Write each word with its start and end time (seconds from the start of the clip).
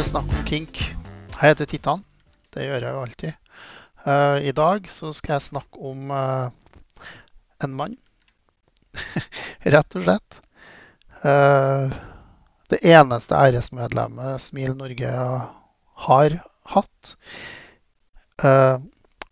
Og 0.00 0.06
Snakk 0.08 0.30
om 0.32 0.44
kink. 0.48 0.78
Jeg 0.80 1.40
heter 1.42 1.66
Titan. 1.68 2.00
Det 2.56 2.62
gjør 2.64 2.84
jeg 2.86 2.94
jo 2.94 3.00
alltid. 3.04 3.56
Uh, 4.00 4.38
I 4.48 4.52
dag 4.56 4.86
så 4.88 5.10
skal 5.12 5.34
jeg 5.34 5.44
snakke 5.44 5.80
om 5.90 6.08
uh, 6.08 6.48
en 7.60 7.74
mann, 7.76 7.98
rett 9.74 9.96
og 10.00 10.06
slett. 10.06 10.38
Uh, 11.20 11.92
det 12.72 12.78
eneste 12.94 13.36
æresmedlemmet 13.36 14.40
Smil 14.40 14.72
Norge 14.78 15.10
har 16.06 16.38
hatt. 16.72 17.12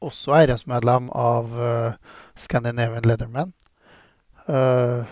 Også 0.05 0.37
æresmedlem 0.37 1.09
av 1.17 1.57
Scandinavian 2.37 3.09
Leatherman. 3.09 3.57
Eh, 4.45 5.09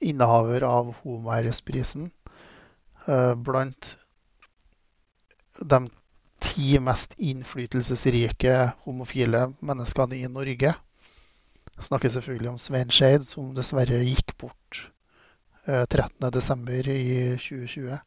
innehaver 0.00 0.64
av 0.64 0.94
Homo-æresprisen. 1.02 2.08
Blant 3.44 3.96
de 5.60 5.86
ti 6.42 6.78
mest 6.80 7.14
innflytelsesrike 7.18 8.56
homofile 8.84 9.52
menneskene 9.60 10.18
i 10.18 10.28
Norge. 10.28 10.74
Jeg 11.76 11.84
snakker 11.88 12.12
selvfølgelig 12.12 12.50
om 12.50 12.58
Svein 12.60 12.92
Skeid, 12.92 13.24
som 13.28 13.54
dessverre 13.56 14.00
gikk 14.04 14.36
bort 14.40 14.82
eh, 15.66 15.84
13.12. 15.84 16.92
i 16.92 17.16
2020. 17.36 17.98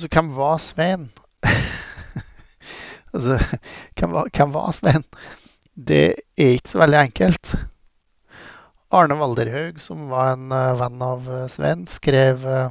Så 0.00 0.08
hvem 0.10 0.30
var 0.34 0.58
Svein? 0.62 1.10
altså, 3.14 3.38
hvem 3.98 4.16
var, 4.16 4.30
hvem 4.34 4.54
var 4.54 4.72
Svein? 4.74 5.04
Det 5.74 6.04
er 6.36 6.56
ikke 6.56 6.74
så 6.74 6.82
veldig 6.82 7.00
enkelt. 7.04 7.54
Arne 8.90 9.14
Valderhaug, 9.14 9.78
som 9.80 10.08
var 10.10 10.32
en 10.34 10.50
eh, 10.52 10.76
venn 10.80 11.02
av 11.06 11.28
eh, 11.30 11.46
Svein, 11.52 11.86
skrev 11.86 12.46
eh, 12.46 12.70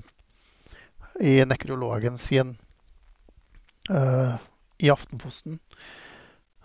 i 1.19 1.45
nekrologen 1.45 2.17
sin 2.17 2.55
uh, 3.89 4.35
i 4.77 4.89
Aftenposten 4.89 5.59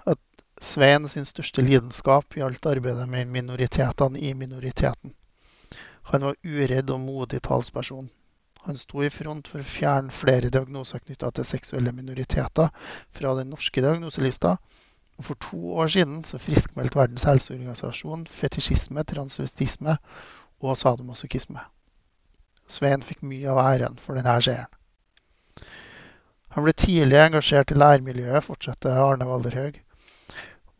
at 0.04 0.20
Svein 0.60 1.08
sin 1.08 1.26
største 1.26 1.62
lidenskap 1.62 2.36
gjaldt 2.38 2.66
arbeidet 2.70 3.08
med 3.10 3.32
minoritetene 3.34 4.18
i 4.18 4.34
minoriteten. 4.34 5.14
Han 6.12 6.28
var 6.28 6.36
uredd 6.44 6.90
og 6.94 7.00
modig 7.00 7.42
talsperson. 7.42 8.10
Han 8.64 8.78
sto 8.78 9.02
i 9.04 9.10
front 9.12 9.48
for 9.50 9.60
å 9.60 9.68
fjerne 9.68 10.14
flere 10.14 10.48
diagnoser 10.52 11.02
knytta 11.02 11.30
til 11.36 11.48
seksuelle 11.48 11.92
minoriteter 11.92 12.70
fra 13.12 13.34
den 13.36 13.50
norske 13.52 13.82
diagnoselista, 13.84 14.54
og 15.18 15.26
for 15.28 15.40
to 15.48 15.74
år 15.82 15.90
siden 15.94 16.22
så 16.24 16.40
friskmeldte 16.42 16.98
Verdens 16.98 17.26
helseorganisasjon 17.28 18.26
fetisjisme, 18.30 19.04
transvestisme 19.04 19.98
og 20.64 20.78
sadomasochisme. 20.80 21.60
Svein 22.70 23.04
fikk 23.04 23.22
mye 23.26 23.50
av 23.52 23.60
æren 23.62 23.98
for 24.00 24.16
denne 24.18 24.36
seieren. 24.44 24.70
Han 26.54 26.64
ble 26.64 26.72
tidlig 26.78 27.18
engasjert 27.18 27.72
i 27.74 27.78
læremiljøet, 27.78 28.44
fortsetter 28.46 29.00
Arne 29.02 29.26
Valderhaug, 29.26 29.80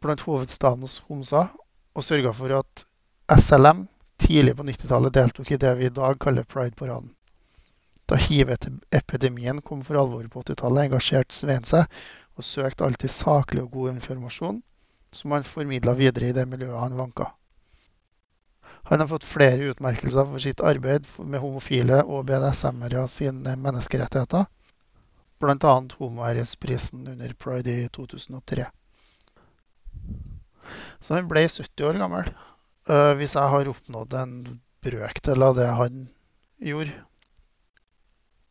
blant 0.04 0.22
hovedstadens 0.22 1.00
homser, 1.08 1.50
og 1.94 2.06
sørga 2.06 2.30
for 2.36 2.54
at 2.60 2.84
SLM 3.40 3.84
tidlig 4.22 4.54
på 4.56 4.66
90-tallet 4.68 5.14
deltok 5.16 5.50
i 5.50 5.58
det 5.64 5.72
vi 5.78 5.88
i 5.90 5.94
dag 5.94 6.18
kaller 6.22 6.46
Pride-paraden. 6.46 7.10
Da 8.06 8.18
hiv-epidemien 8.20 9.62
kom 9.64 9.82
for 9.82 9.98
alvor 9.98 10.26
på 10.30 10.44
80-tallet, 10.44 10.88
engasjerte 10.88 11.34
Svein 11.34 11.66
seg 11.66 11.90
og 12.38 12.46
søkte 12.46 12.86
alltid 12.86 13.10
saklig 13.10 13.64
og 13.64 13.72
god 13.78 13.96
informasjon 13.96 14.60
som 15.14 15.34
han 15.34 15.46
formidla 15.46 15.94
videre 15.98 16.30
i 16.30 16.36
det 16.36 16.46
miljøet 16.50 16.80
han 16.80 16.98
vanka. 16.98 17.30
Han 18.84 19.00
har 19.00 19.08
fått 19.08 19.24
flere 19.24 19.70
utmerkelser 19.72 20.26
for 20.28 20.42
sitt 20.44 20.60
arbeid 20.60 21.06
med 21.18 21.40
homofile 21.40 22.02
og 22.04 22.26
BDSM-ere 22.28 23.06
sine 23.08 23.54
menneskerettigheter, 23.56 24.44
bl.a. 25.40 25.74
Homoæresprisen 26.00 27.06
under 27.14 27.32
pride 27.40 27.78
i 27.84 27.88
2003. 27.88 28.66
Så 31.00 31.16
han 31.16 31.30
ble 31.30 31.46
70 31.48 31.88
år 31.88 32.00
gammel. 32.02 32.28
Uh, 32.84 33.16
hvis 33.16 33.38
jeg 33.38 33.52
har 33.54 33.72
oppnådd 33.72 34.14
en 34.20 34.36
brøkdel 34.84 35.48
av 35.48 35.56
det 35.56 35.70
han 35.80 36.06
gjorde 36.60 36.92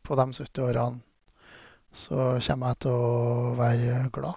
på 0.02 0.18
de 0.18 0.28
70 0.34 0.66
årene, 0.66 1.02
så 1.94 2.32
kommer 2.42 2.72
jeg 2.72 2.82
til 2.82 3.02
å 3.06 3.54
være 3.58 3.98
glad. 4.14 4.34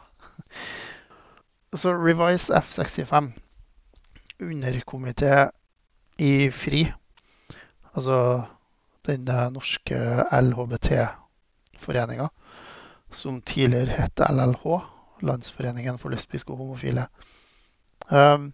Så 1.73 1.91
Revise 1.97 2.53
F65, 2.61 3.33
underkomité 4.45 5.47
i 6.17 6.51
FRI, 6.51 6.83
altså 7.93 8.43
den 9.07 9.29
norske 9.53 9.97
LHBT-foreninga, 10.33 12.27
som 13.11 13.41
tidligere 13.41 14.01
het 14.01 14.19
LLH, 14.29 14.65
Landsforeningen 15.25 15.97
for 15.97 16.13
lesbiske 16.13 16.53
og 16.53 16.59
homofile. 16.61 17.07
Um, 18.09 18.51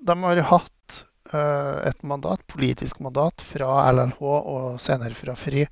de 0.00 0.16
har 0.22 0.42
hatt 0.50 1.04
uh, 1.32 1.80
et 1.88 2.02
mandat, 2.02 2.42
politisk 2.48 3.00
mandat 3.00 3.42
fra 3.44 3.90
LLH 3.92 4.20
og 4.22 4.80
senere 4.82 5.16
fra 5.16 5.36
FRI 5.38 5.64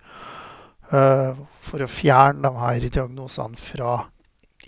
uh, 0.92 1.36
for 1.68 1.84
å 1.84 1.90
fjerne 1.90 2.44
de 2.44 2.62
her 2.62 2.88
diagnosene 2.88 3.60
fra 3.60 3.98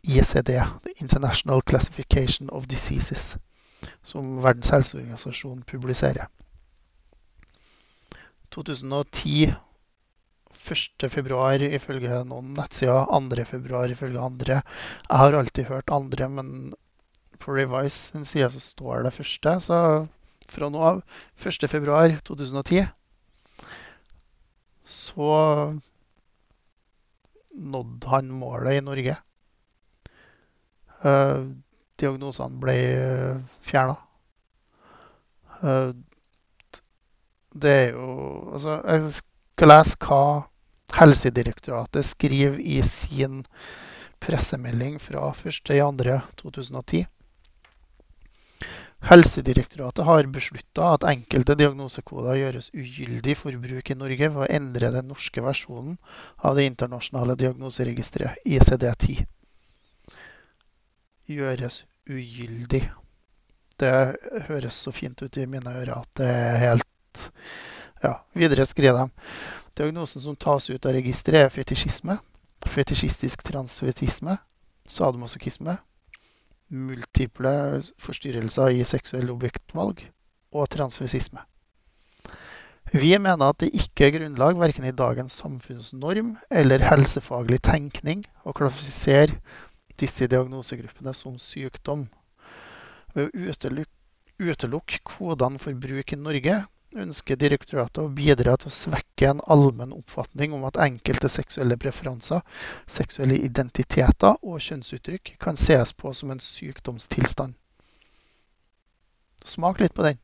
ICD, 0.00 0.54
International 1.00 1.62
Classification 1.62 2.49
of 2.53 2.69
Diseases, 2.69 3.34
som 4.03 4.39
Verdens 4.45 4.73
helseorganisasjon 4.75 5.65
publiserer. 5.69 6.29
2010 8.51 9.55
1.2 10.61 11.71
ifølge 11.75 12.21
noen 12.29 12.53
nettsider, 12.59 13.07
2.2 13.09 13.83
ifølge 13.95 14.23
andre. 14.23 14.61
Jeg 15.09 15.21
har 15.23 15.37
alltid 15.39 15.71
hørt 15.71 15.93
andre, 15.95 16.29
men 16.29 16.75
på 17.41 17.55
Revise 17.57 18.13
sin 18.13 18.27
side 18.29 18.51
så 18.53 18.61
står 18.61 19.07
det 19.07 19.15
første. 19.17 19.57
Så 19.65 19.79
fra 20.51 20.69
nå 20.71 20.83
av 20.85 21.03
1.2.2010 21.39 22.91
så 24.91 25.31
nådde 27.51 28.11
han 28.11 28.31
målet 28.35 28.79
i 28.79 28.85
Norge. 28.85 29.17
Diagnosene 32.00 32.61
ble 32.62 32.77
fjerna. 33.66 33.99
Uh, 35.61 35.93
det 37.53 37.71
er 37.71 37.88
jo 37.93 38.09
Altså, 38.55 38.81
jeg 38.87 39.12
skal 39.19 39.72
lese 39.72 39.99
hva 40.00 40.22
Helsedirektoratet 40.97 42.06
skriver 42.06 42.59
i 42.59 42.81
sin 42.83 43.44
pressemelding 44.21 44.99
fra 45.00 45.31
1.2.2010. 45.33 47.05
Helsedirektoratet 49.00 50.05
har 50.05 50.27
beslutta 50.28 50.91
at 50.94 51.06
enkelte 51.09 51.55
diagnosekoder 51.56 52.37
gjøres 52.37 52.69
ugyldig 52.77 53.37
for 53.38 53.56
bruk 53.62 53.91
i 53.91 53.97
Norge 53.97 54.28
ved 54.34 54.43
å 54.44 54.50
endre 54.59 54.91
den 54.93 55.09
norske 55.09 55.44
versjonen 55.44 55.97
av 56.44 56.59
det 56.59 56.67
internasjonale 56.69 57.38
diagnoseregisteret 57.41 58.44
ICD-10. 58.44 59.22
Gjøres 61.31 61.81
ugyldig. 62.09 62.84
Det 63.81 63.93
høres 64.49 64.77
så 64.84 64.93
fint 64.93 65.22
ut 65.22 65.37
i 65.41 65.47
mine 65.49 65.72
ører 65.83 66.03
at 66.03 66.11
det 66.21 66.28
er 66.28 66.59
helt 66.65 67.25
Ja, 68.00 68.15
videre 68.37 68.64
skriver 68.69 68.97
de. 68.97 69.25
Diagnosen 69.76 70.23
som 70.23 70.37
tas 70.37 70.70
ut 70.70 70.87
av 70.87 70.94
registeret, 70.97 71.47
er 71.47 71.52
fetisjisme, 71.52 72.17
fetisjistisk 72.69 73.43
transvetisme, 73.44 74.38
sadomasochisme, 74.88 75.76
multiple 76.70 77.52
forstyrrelser 78.00 78.76
i 78.76 78.85
seksuell 78.88 79.31
objektvalg 79.32 80.02
og 80.52 80.69
transvesisme. 80.73 81.43
Vi 82.91 83.12
mener 83.23 83.52
at 83.52 83.61
det 83.62 83.70
ikke 83.76 84.08
er 84.08 84.14
grunnlag 84.17 84.58
verken 84.58 84.87
i 84.88 84.94
dagens 84.97 85.37
samfunnsnorm 85.38 86.32
eller 86.50 86.82
helsefaglig 86.82 87.61
tenkning 87.62 88.25
å 88.43 88.55
klassifisere 88.56 89.37
disse 90.00 90.29
diagnosegruppene 90.31 91.14
som 91.14 91.38
sykdom. 91.41 92.06
Ved 93.14 93.31
å 93.31 93.87
utelukke 94.41 95.00
kodene 95.05 95.61
for 95.62 95.76
bruk 95.76 96.14
i 96.14 96.20
Norge 96.20 96.61
ønsker 96.99 97.38
direktoratet 97.38 98.02
å 98.02 98.11
bidra 98.11 98.56
til 98.58 98.70
å 98.70 98.75
svekke 98.75 99.29
en 99.31 99.43
allmenn 99.55 99.93
oppfatning 99.94 100.55
om 100.56 100.64
at 100.67 100.81
enkelte 100.82 101.29
seksuelle 101.31 101.76
preferanser, 101.79 102.43
seksuelle 102.91 103.38
identiteter 103.38 104.41
og 104.43 104.58
kjønnsuttrykk 104.64 105.37
kan 105.43 105.61
ses 105.61 105.93
på 105.94 106.12
som 106.14 106.32
en 106.35 106.43
sykdomstilstand. 106.43 107.55
Smak 109.47 109.81
litt 109.81 109.94
på 109.94 110.05
den. 110.05 110.19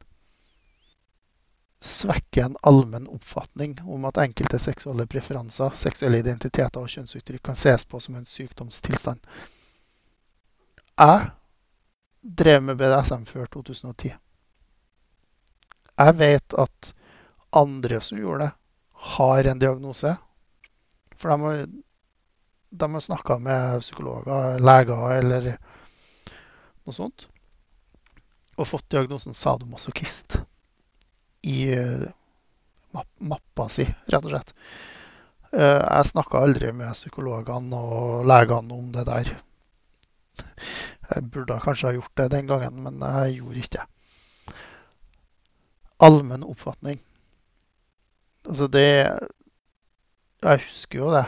Svekke 1.80 2.42
en 2.42 2.56
allmenn 2.66 3.06
oppfatning 3.12 3.76
om 3.84 4.04
at 4.08 4.18
enkelte 4.18 4.58
seksuelle 4.58 5.06
preferanser, 5.06 5.76
seksuelle 5.76 6.18
identiteter 6.24 6.82
og 6.82 6.90
kjønnsuttrykk 6.90 7.44
kan 7.46 7.58
ses 7.58 7.84
på 7.84 8.00
som 8.00 8.16
en 8.18 8.26
sykdomstilstand. 8.26 9.20
Jeg 10.96 11.30
drev 12.40 12.62
med 12.64 12.78
BDSM 12.80 13.26
før 13.28 13.48
2010. 13.52 14.14
Jeg 15.96 16.14
vet 16.16 16.56
at 16.56 16.92
andre 17.56 18.00
som 18.00 18.20
gjorde 18.20 18.46
det, 18.46 18.52
har 19.16 19.44
en 19.44 19.60
diagnose. 19.60 20.14
For 21.16 21.28
de 21.32 21.36
har, 21.42 21.66
de 22.70 22.88
har 22.92 23.04
snakka 23.04 23.38
med 23.44 23.84
psykologer, 23.84 24.58
leger 24.58 25.12
eller 25.18 25.50
noe 25.52 26.96
sånt. 26.96 27.28
Og 28.56 28.68
fått 28.68 28.88
diagnosen 28.90 29.36
sadomasochist 29.36 30.38
i 31.44 31.58
eh, 31.76 32.06
mappa 33.20 33.68
si, 33.68 33.84
rett 33.84 34.24
og 34.24 34.32
slett. 34.32 34.54
Eh, 35.52 35.82
jeg 35.82 36.12
snakka 36.12 36.40
aldri 36.40 36.72
med 36.72 36.96
psykologene 36.96 37.82
og 37.84 38.24
legene 38.32 38.80
om 38.80 38.88
det 38.96 39.04
der. 39.12 39.36
Jeg 41.10 41.28
burde 41.32 41.60
kanskje 41.62 41.90
ha 41.90 41.96
gjort 41.96 42.18
det 42.18 42.28
den 42.34 42.48
gangen, 42.50 42.80
men 42.82 43.02
jeg 43.02 43.38
gjorde 43.38 43.62
ikke 43.62 43.76
det. 43.78 44.56
Allmenn 46.06 46.44
oppfatning. 46.44 46.98
Altså 48.46 48.66
det 48.68 48.88
Jeg 50.44 50.60
husker 50.66 50.98
jo 50.98 51.12
det 51.14 51.24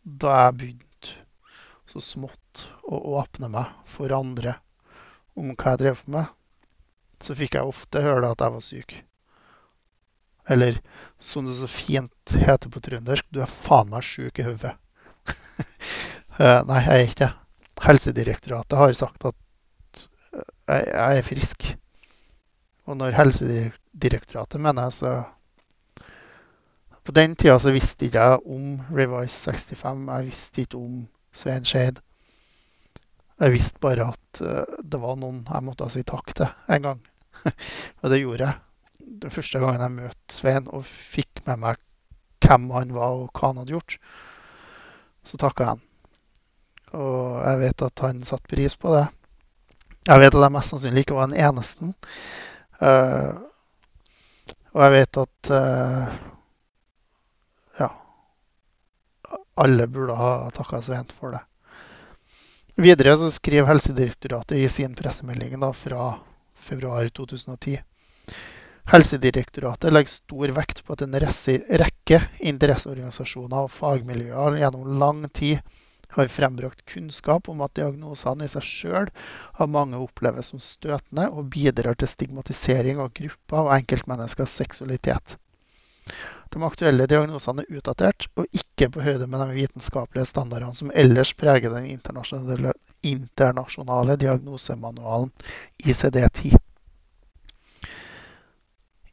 da 0.00 0.36
jeg 0.46 0.56
begynte 0.58 1.12
så 1.90 2.00
smått 2.02 2.64
å 2.88 2.98
åpne 3.20 3.50
meg 3.52 3.68
for 3.86 4.12
andre 4.16 4.56
om 5.38 5.52
hva 5.52 5.74
jeg 5.74 5.82
drev 5.82 6.00
med. 6.10 6.30
Så 7.20 7.36
fikk 7.36 7.58
jeg 7.58 7.68
ofte 7.68 8.02
høre 8.02 8.30
at 8.32 8.40
jeg 8.40 8.54
var 8.54 8.64
syk. 8.64 8.94
Eller 10.50 10.80
som 11.22 11.46
det 11.46 11.58
så 11.58 11.68
fint 11.70 12.34
heter 12.34 12.72
på 12.72 12.82
trøndersk, 12.82 13.26
du 13.30 13.42
er 13.44 13.50
faen 13.50 13.92
meg 13.92 14.06
sjuk 14.06 14.40
i 14.40 14.48
hodet. 14.48 14.76
Eh, 16.40 16.62
nei, 16.64 16.78
jeg 16.80 16.94
er 16.94 17.02
ikke 17.04 17.18
det. 17.20 17.39
Helsedirektoratet 17.80 18.78
har 18.78 18.92
sagt 18.96 19.24
at 19.30 19.36
jeg, 20.68 20.86
jeg 20.86 21.18
er 21.18 21.26
frisk. 21.26 21.68
Og 22.86 22.98
når 23.00 23.16
Helsedirektoratet 23.16 24.60
mener 24.60 24.88
jeg, 24.88 24.98
så 25.00 25.12
På 27.00 27.14
den 27.16 27.32
tida 27.34 27.56
så 27.58 27.72
visste 27.72 28.06
ikke 28.06 28.22
jeg 28.22 28.40
om 28.44 28.80
Revise 28.92 29.52
65. 29.56 30.06
Jeg 30.06 30.26
visste 30.26 30.60
ikke 30.60 30.78
om 30.78 30.98
Svein 31.32 31.64
Skeid. 31.64 32.02
Jeg 33.40 33.52
visste 33.54 33.80
bare 33.80 34.10
at 34.12 34.40
eh, 34.44 34.74
det 34.84 35.00
var 35.00 35.16
noen 35.16 35.40
jeg 35.48 35.64
måtte 35.64 35.88
si 35.90 36.04
takk 36.04 36.34
til 36.36 36.52
en 36.68 36.82
gang. 36.84 37.00
og 38.02 38.12
det 38.12 38.20
gjorde 38.20 38.50
jeg 38.50 38.58
den 39.20 39.32
første 39.32 39.58
gangen 39.58 39.82
jeg 39.82 39.96
møtte 39.96 40.34
Svein 40.34 40.68
og 40.68 40.84
fikk 40.86 41.42
med 41.46 41.62
meg 41.64 41.80
hvem 42.44 42.68
han 42.74 42.92
var 42.94 43.16
og 43.16 43.30
hva 43.34 43.50
han 43.50 43.62
hadde 43.62 43.74
gjort, 43.74 43.96
så 45.26 45.40
takka 45.40 45.64
jeg 45.64 45.74
han. 45.74 45.86
Og 46.96 47.40
jeg 47.44 47.60
vet 47.60 47.84
at 47.86 48.04
han 48.06 48.22
satte 48.26 48.50
pris 48.50 48.76
på 48.76 48.92
det. 48.94 49.06
Jeg 50.08 50.22
vet 50.22 50.34
at 50.34 50.44
jeg 50.46 50.54
mest 50.54 50.74
sannsynlig 50.74 51.04
ikke 51.04 51.18
var 51.18 51.30
den 51.30 51.40
eneste. 51.40 51.92
Uh, 52.80 53.36
og 54.72 54.84
jeg 54.86 54.94
vet 54.94 55.20
at 55.20 55.50
uh, 55.52 56.12
ja 57.80 57.90
alle 59.60 59.86
burde 59.92 60.16
ha 60.16 60.32
takka 60.56 60.80
Svein 60.82 61.10
for 61.18 61.36
det. 61.36 61.42
Videre 62.80 63.16
så 63.20 63.28
skriver 63.34 63.68
Helsedirektoratet 63.68 64.56
i 64.56 64.68
sin 64.72 64.94
pressemelding 64.96 65.58
da, 65.60 65.72
fra 65.76 66.14
februar 66.56 67.08
2010 67.12 67.76
Helsedirektoratet 68.90 69.92
legger 69.92 70.10
stor 70.10 70.52
vekt 70.56 70.80
på 70.84 70.94
at 70.96 71.04
en 71.04 71.14
rekke 71.14 72.18
interesseorganisasjoner 72.50 73.66
og 73.68 73.70
fagmiljøer 73.70 74.56
gjennom 74.58 74.96
lang 74.98 75.20
tid 75.36 75.60
har 76.16 76.32
frembrakt 76.32 76.84
kunnskap 76.90 77.48
om 77.48 77.60
at 77.64 77.74
diagnosene 77.78 78.46
i 78.46 78.52
seg 78.52 78.66
sjøl 78.66 79.10
av 79.52 79.70
mange 79.70 80.00
oppleves 80.00 80.50
som 80.52 80.62
støtende 80.62 81.28
og 81.30 81.50
bidrar 81.54 81.98
til 81.98 82.10
stigmatisering 82.10 83.02
av 83.02 83.12
grupper 83.16 83.68
og 83.68 83.76
enkeltmenneskers 83.78 84.56
seksualitet. 84.62 85.36
De 86.50 86.62
aktuelle 86.66 87.06
diagnosene 87.06 87.62
er 87.62 87.78
utdatert 87.78 88.26
og 88.34 88.48
ikke 88.50 88.88
på 88.90 89.04
høyde 89.04 89.28
med 89.30 89.44
de 89.44 89.58
vitenskapelige 89.60 90.26
standardene 90.32 90.74
som 90.74 90.90
ellers 90.98 91.30
preger 91.38 91.70
den 91.70 91.86
internasjonale, 91.92 92.72
internasjonale 93.06 94.16
diagnosemanualen 94.18 95.30
ICD-10. 95.84 96.56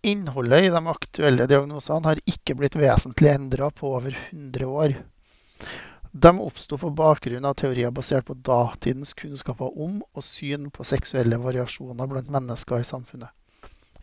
Innholdet 0.08 0.64
i 0.64 0.74
de 0.74 0.82
aktuelle 0.90 1.46
diagnosene 1.52 2.10
har 2.10 2.24
ikke 2.26 2.58
blitt 2.58 2.80
vesentlig 2.80 3.36
endra 3.36 3.70
på 3.70 3.94
over 4.00 4.18
100 4.32 4.66
år. 4.66 4.98
De 6.12 6.40
oppsto 6.40 6.78
på 6.78 6.90
bakgrunn 6.90 7.46
av 7.46 7.54
teorier 7.60 7.92
basert 7.92 8.26
på 8.26 8.34
datidens 8.34 9.14
kunnskaper 9.14 9.74
om 9.84 10.00
og 10.14 10.24
syn 10.24 10.70
på 10.72 10.86
seksuelle 10.88 11.40
variasjoner 11.42 12.08
blant 12.08 12.32
mennesker 12.32 12.80
i 12.80 12.88
samfunnet. 12.88 13.30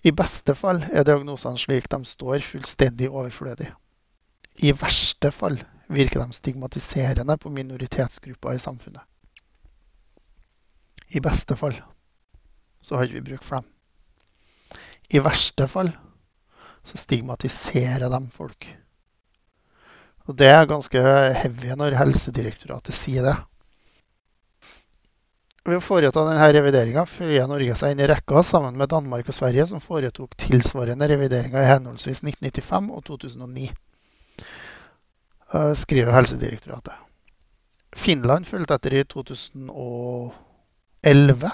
I 0.04 0.12
beste 0.12 0.54
fall 0.54 0.82
er 0.92 1.06
diagnosene 1.06 1.58
slik 1.58 1.88
de 1.88 2.02
står, 2.04 2.44
fullstendig 2.44 3.08
overflødige. 3.08 3.72
I 4.60 4.74
verste 4.76 5.30
fall 5.32 5.56
virker 5.88 6.20
de 6.20 6.36
stigmatiserende 6.36 7.38
på 7.40 7.50
minoritetsgrupper 7.50 8.54
i 8.54 8.60
samfunnet. 8.60 9.02
I 11.08 11.20
beste 11.24 11.56
fall 11.56 11.76
så 12.84 12.98
har 12.98 13.08
ikke 13.08 13.20
vi 13.22 13.28
bruk 13.30 13.44
for 13.46 13.62
dem. 13.62 13.70
I 15.08 15.22
verste 15.24 15.68
fall 15.68 15.92
så 16.84 17.00
stigmatiserer 17.00 18.10
de 18.12 18.20
folk. 18.32 18.68
Og 20.24 20.36
Det 20.40 20.48
er 20.48 20.64
ganske 20.68 21.00
heavy 21.36 21.74
når 21.76 21.98
Helsedirektoratet 22.00 22.96
sier 22.96 23.22
det. 23.26 23.34
Ved 25.64 25.78
å 25.78 25.84
foreta 25.84 26.22
denne 26.26 26.48
revideringa 26.52 27.06
føyer 27.08 27.46
Norge 27.48 27.74
seg 27.80 27.90
inn 27.94 28.02
i 28.04 28.08
rekka 28.08 28.42
sammen 28.44 28.76
med 28.76 28.90
Danmark 28.92 29.28
og 29.28 29.36
Sverige, 29.36 29.66
som 29.68 29.80
foretok 29.80 30.36
tilsvarende 30.40 31.08
revideringer 31.08 31.62
i 31.62 31.70
henholdsvis 31.70 32.20
1995 32.24 32.90
og 32.92 33.00
2009, 33.08 33.70
eh, 35.52 35.74
skriver 35.80 36.12
Helsedirektoratet. 36.16 36.94
Finland 37.96 38.46
fulgte 38.48 38.74
etter 38.76 38.92
i 38.98 39.04
2011 39.08 41.50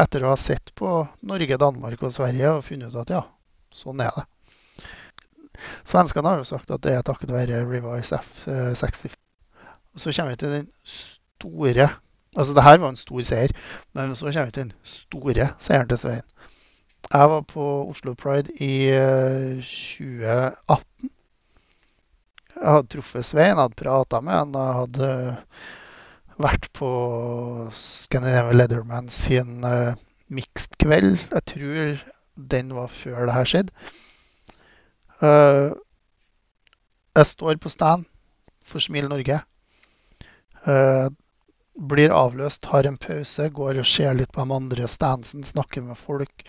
etter 0.00 0.24
å 0.24 0.30
ha 0.30 0.36
sett 0.38 0.70
på 0.78 0.88
Norge, 1.26 1.56
Danmark 1.58 2.02
og 2.06 2.12
Sverige 2.14 2.50
og 2.56 2.64
funnet 2.66 2.94
ut 2.94 3.02
at 3.02 3.10
ja, 3.14 3.22
sånn 3.74 4.00
er 4.02 4.12
det. 4.16 4.24
Svenskene 5.84 6.28
har 6.28 6.42
jo 6.42 6.48
sagt 6.48 6.70
at 6.70 6.82
det 6.84 6.94
er 6.94 7.06
takket 7.06 7.32
være 7.34 7.64
Revise 7.68 8.20
F65. 8.20 9.16
Så 9.96 10.12
kommer 10.16 10.34
vi 10.34 10.40
til 10.42 10.54
den 10.60 10.70
store 10.84 11.90
Altså, 12.36 12.54
det 12.54 12.62
her 12.62 12.78
var 12.78 12.92
en 12.92 12.96
stor 12.96 13.22
seier, 13.26 13.50
men 13.92 14.14
så 14.14 14.28
kommer 14.30 14.44
vi 14.44 14.52
til 14.54 14.62
den 14.68 14.72
store 14.86 15.48
seieren 15.58 15.88
til 15.90 15.98
Svein. 15.98 16.26
Jeg 17.10 17.30
var 17.30 17.40
på 17.40 17.64
Oslo 17.90 18.14
Pride 18.14 18.52
i 18.62 18.86
2018. 19.66 20.60
Eh, 20.70 21.10
jeg 22.60 22.70
hadde 22.70 22.92
truffet 22.92 23.24
Svein, 23.24 23.58
hadde 23.58 23.74
prata 23.74 24.20
med 24.20 24.36
han. 24.36 24.54
Jeg 24.54 24.78
hadde 24.78 25.10
vært 26.40 26.68
på 26.76 26.90
Scandinavian 27.74 28.56
Leatherman 28.60 29.08
sin 29.12 29.64
uh, 29.64 29.96
mixed 30.28 30.78
kveld. 30.78 31.18
Jeg 31.32 31.44
tror 31.50 32.04
den 32.52 32.74
var 32.76 32.92
før 32.94 33.26
det 33.26 33.34
her 33.34 33.50
skjedde. 33.54 33.74
Uh, 35.20 35.76
jeg 37.16 37.26
står 37.28 37.58
på 37.60 37.68
stand 37.72 38.06
for 38.64 38.80
Smil 38.80 39.08
Norge. 39.10 39.40
Uh, 40.64 41.12
blir 41.90 42.12
avløst, 42.12 42.68
har 42.72 42.88
en 42.88 42.96
pause, 43.00 43.48
går 43.52 43.80
og 43.82 43.88
ser 43.88 44.16
litt 44.16 44.32
på 44.32 44.44
de 44.44 44.56
andre 44.56 44.88
standsen, 44.88 45.44
snakker 45.44 45.84
med 45.84 46.00
folk. 46.00 46.46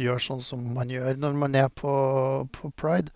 Gjør 0.00 0.20
sånn 0.20 0.44
som 0.44 0.62
man 0.76 0.92
gjør 0.92 1.16
når 1.20 1.40
man 1.40 1.56
er 1.56 1.72
på, 1.72 1.94
på 2.52 2.72
pride. 2.76 3.12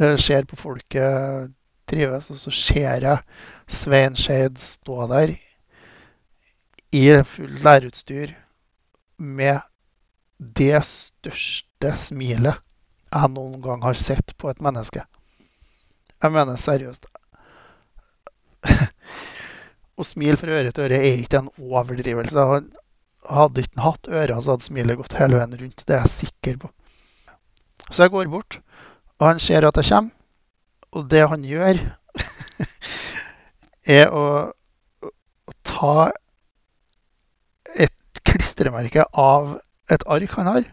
Uh, 0.00 0.16
ser 0.18 0.50
på 0.50 0.58
folket, 0.58 1.54
trives. 1.90 2.30
Og 2.34 2.42
så 2.42 2.54
ser 2.54 3.06
jeg 3.06 3.22
Svein 3.70 4.18
Skeid 4.18 4.58
stå 4.62 5.06
der 5.14 5.36
i 6.98 7.08
fullt 7.28 7.62
lærerutstyr 7.62 8.32
med 9.18 9.60
det 10.38 10.80
største 10.86 11.94
smilet 12.00 12.64
jeg 13.08 13.32
noen 13.34 13.62
gang 13.64 13.82
har 13.84 13.96
sett 13.98 14.34
på 14.38 14.50
et 14.50 14.60
menneske. 14.64 15.04
Jeg 16.18 16.34
mener 16.34 16.58
seriøst. 16.60 17.06
Å 19.98 20.06
smile 20.06 20.38
fra 20.40 20.58
øre 20.58 20.72
til 20.74 20.86
øre 20.86 20.98
er 20.98 21.22
ikke 21.22 21.42
en 21.42 21.52
overdrivelse. 21.56 22.46
Hadde 23.28 23.64
ikke 23.64 23.84
hatt 23.84 24.10
ører, 24.10 24.36
så 24.40 24.54
hadde 24.54 24.66
smilet 24.66 24.98
gått 25.00 25.16
hele 25.18 25.38
veien 25.38 25.56
rundt. 25.62 25.84
Det 25.84 25.96
er 25.96 26.04
jeg 26.04 26.14
sikker 26.14 26.60
på. 26.64 26.70
Så 27.88 28.04
jeg 28.04 28.12
går 28.12 28.30
bort, 28.32 28.60
og 29.18 29.26
han 29.30 29.42
ser 29.42 29.66
at 29.66 29.78
jeg 29.80 29.90
kommer. 29.90 30.14
Og 30.96 31.04
det 31.12 31.24
han 31.28 31.42
gjør, 31.44 31.80
er 33.98 34.14
å, 34.14 34.24
ta 35.68 36.10
et 37.76 38.22
klistremerke 38.24 39.04
av 39.12 39.58
et 39.92 40.04
ark 40.08 40.32
han 40.38 40.48
har, 40.48 40.64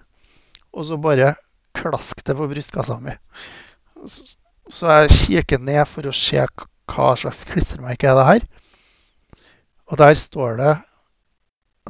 og 0.71 0.87
så 0.87 0.97
bare 1.01 1.33
klaske 1.75 2.23
det 2.25 2.35
på 2.37 2.47
brystkassa 2.51 2.97
mi. 3.03 3.13
Så 4.71 4.89
jeg 4.89 5.13
kikker 5.19 5.61
ned 5.61 5.83
for 5.89 6.07
å 6.07 6.15
se 6.15 6.41
hva 6.41 7.11
slags 7.19 7.43
klistremerke 7.49 8.09
er 8.09 8.17
det 8.19 8.27
her. 8.29 8.47
Og 9.91 9.99
der 10.01 10.17
står 10.17 10.57
det 10.61 10.73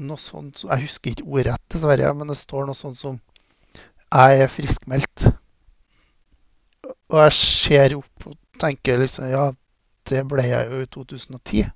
noe 0.04 0.20
sånt 0.20 0.66
Jeg 0.66 0.84
husker 0.84 1.14
ikke 1.14 1.30
ordrett, 1.30 1.64
dessverre, 1.72 2.12
men 2.14 2.28
det 2.32 2.38
står 2.40 2.68
noe 2.68 2.76
sånt 2.76 3.00
som 3.00 3.20
'Jeg 4.12 4.42
er 4.42 4.52
friskmeldt'. 4.52 5.32
Og 7.10 7.18
jeg 7.24 7.34
ser 7.34 7.96
opp 7.98 8.28
og 8.28 8.36
tenker 8.60 9.00
liksom 9.00 9.30
Ja, 9.30 9.52
det 10.10 10.28
ble 10.28 10.44
jeg 10.44 10.70
jo 10.72 10.82
i 10.82 10.86
2010. 10.86 11.72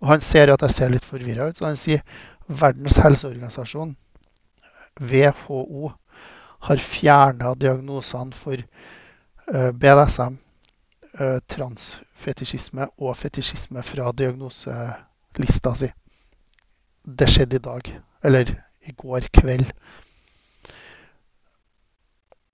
Og 0.00 0.08
han 0.08 0.20
ser 0.20 0.52
at 0.52 0.62
jeg 0.62 0.70
ser 0.70 0.88
litt 0.92 1.04
forvirra 1.04 1.48
ut, 1.48 1.56
så 1.56 1.66
han 1.66 1.76
sier 1.76 2.02
Verdens 2.48 2.98
helseorganisasjon, 3.00 3.96
WHO, 5.00 5.92
har 6.64 6.80
fjerna 6.80 7.52
diagnosene 7.60 8.36
for 8.36 8.56
eh, 8.56 9.70
BDSM, 9.72 10.38
eh, 11.18 11.38
transfetisjisme 11.50 12.88
og 12.96 13.16
fetisjisme 13.20 13.84
fra 13.84 14.12
diagnoselista 14.16 15.74
si. 15.76 15.90
Det 17.04 17.28
skjedde 17.28 17.60
i 17.60 17.64
dag. 17.64 17.90
Eller 18.24 18.54
i 18.88 18.94
går 18.96 19.28
kveld. 19.36 19.68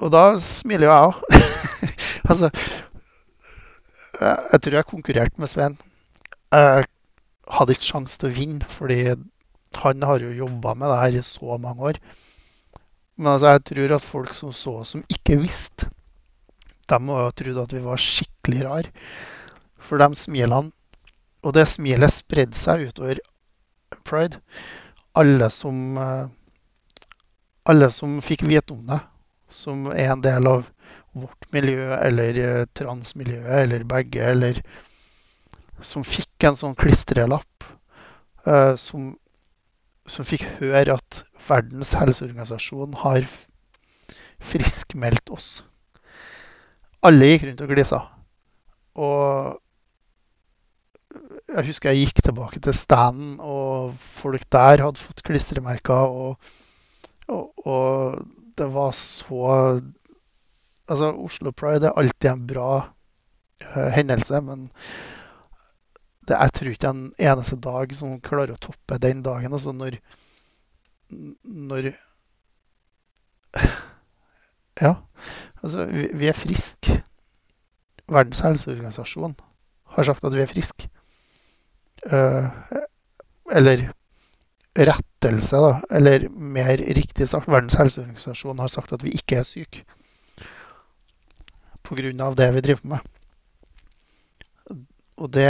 Og 0.00 0.10
da 0.10 0.24
smiler 0.42 0.88
jo 0.88 0.94
jeg 0.94 1.10
òg. 1.10 1.18
altså 2.30 2.50
Jeg 4.20 4.60
tror 4.62 4.74
jeg 4.76 4.88
konkurrerte 4.90 5.40
med 5.40 5.48
Svein. 5.48 5.76
Jeg 6.50 6.88
hadde 7.50 7.76
ikke 7.76 7.86
sjanse 7.86 8.18
til 8.18 8.30
å 8.30 8.34
vinne, 8.34 8.66
fordi 8.68 9.14
han 9.80 10.02
har 10.02 10.24
jo 10.24 10.34
jobba 10.34 10.74
med 10.74 10.90
det 10.90 10.98
her 11.04 11.20
i 11.20 11.22
så 11.24 11.56
mange 11.62 11.92
år. 11.92 12.00
Men 13.20 13.34
altså, 13.34 13.52
jeg 13.52 13.64
tror 13.68 13.96
at 13.98 14.06
folk 14.06 14.34
som 14.36 14.52
så 14.56 14.78
oss, 14.80 14.94
som 14.94 15.04
ikke 15.12 15.36
visste, 15.42 15.90
de 16.88 16.98
må 17.04 17.18
ha 17.20 17.28
trodd 17.36 17.60
at 17.60 17.74
vi 17.76 17.82
var 17.84 18.00
skikkelig 18.00 18.62
rare. 18.64 18.92
For 19.80 20.00
de 20.00 20.16
smilene 20.16 20.72
Og 21.40 21.54
det 21.56 21.64
smilet 21.70 22.12
spredde 22.12 22.56
seg 22.56 22.90
utover 22.90 23.20
pride. 24.04 24.40
Alle 25.16 25.48
som 25.50 25.96
eh, 25.96 26.26
Alle 27.70 27.88
som 27.94 28.18
fikk 28.24 28.44
vite 28.48 28.74
om 28.74 28.82
det, 28.88 28.98
som 29.48 29.86
er 29.92 30.12
en 30.12 30.24
del 30.24 30.46
av 30.48 30.66
vårt 31.12 31.48
miljø 31.52 31.92
eller 31.96 32.38
eh, 32.40 32.66
transmiljøet 32.76 33.64
eller 33.64 33.84
begge, 33.88 34.24
eller 34.32 34.60
som 35.84 36.04
fikk 36.04 36.48
en 36.48 36.58
sånn 36.58 36.76
klistrelapp, 36.78 37.64
uh, 38.46 38.76
som, 38.76 39.14
som, 40.06 40.26
fikk 40.28 40.44
høre 40.58 40.98
at 40.98 41.22
Verdens 41.50 41.94
helseorganisasjon 41.98 42.94
har 43.02 43.26
friskmeldt 44.50 45.32
oss. 45.34 45.50
Alle 47.06 47.32
gikk 47.32 47.48
rundt 47.48 47.64
og 47.64 47.72
glisa. 47.72 48.00
Og 49.00 49.58
jeg 51.50 51.66
husker 51.66 51.90
jeg 51.90 52.06
gikk 52.06 52.22
tilbake 52.24 52.60
til 52.62 52.76
standen, 52.76 53.38
og 53.42 53.94
folk 53.98 54.44
der 54.52 54.84
hadde 54.84 55.00
fått 55.02 55.22
klistremerker. 55.26 56.12
Og, 56.12 56.52
og, 57.28 57.66
og, 57.66 58.20
det 58.58 58.68
var 58.74 58.92
så 58.96 59.80
Altså, 60.90 61.12
Oslo 61.14 61.52
Pride 61.54 61.86
er 61.86 61.98
alltid 62.00 62.26
en 62.32 62.46
bra 62.50 62.70
uh, 62.82 63.90
hendelse, 63.94 64.40
men 64.42 64.64
det, 66.26 66.34
jeg 66.34 66.52
tror 66.56 66.70
ikke 66.72 66.90
en 66.90 67.04
eneste 67.14 67.58
dag 67.62 67.94
som 67.94 68.16
klarer 68.26 68.56
å 68.56 68.58
toppe 68.58 68.98
den 68.98 69.22
dagen. 69.22 69.54
Altså 69.54 69.70
når, 69.70 70.00
når 71.10 71.92
Ja. 74.80 74.94
Altså, 75.60 75.84
vi, 75.90 76.08
vi 76.16 76.28
er 76.30 76.36
friske. 76.36 77.02
Verdens 78.10 78.40
helseorganisasjon 78.42 79.34
har 79.94 80.06
sagt 80.08 80.24
at 80.24 80.34
vi 80.34 80.42
er 80.42 80.50
friske. 80.50 80.88
Uh, 82.06 82.48
eller 83.52 83.90
rettelse, 84.78 85.56
da. 85.56 85.72
Eller 85.90 86.28
mer 86.30 86.80
riktig 86.96 87.28
sagt, 87.28 87.50
Verdens 87.50 87.76
helseorganisasjon 87.78 88.62
har 88.62 88.72
sagt 88.72 88.94
at 88.96 89.04
vi 89.04 89.14
ikke 89.18 89.40
er 89.40 89.46
syke. 89.46 89.84
Pga. 91.84 92.30
det 92.38 92.54
vi 92.54 92.60
driver 92.60 92.86
med. 92.94 93.00
Og 95.20 95.32
det 95.34 95.48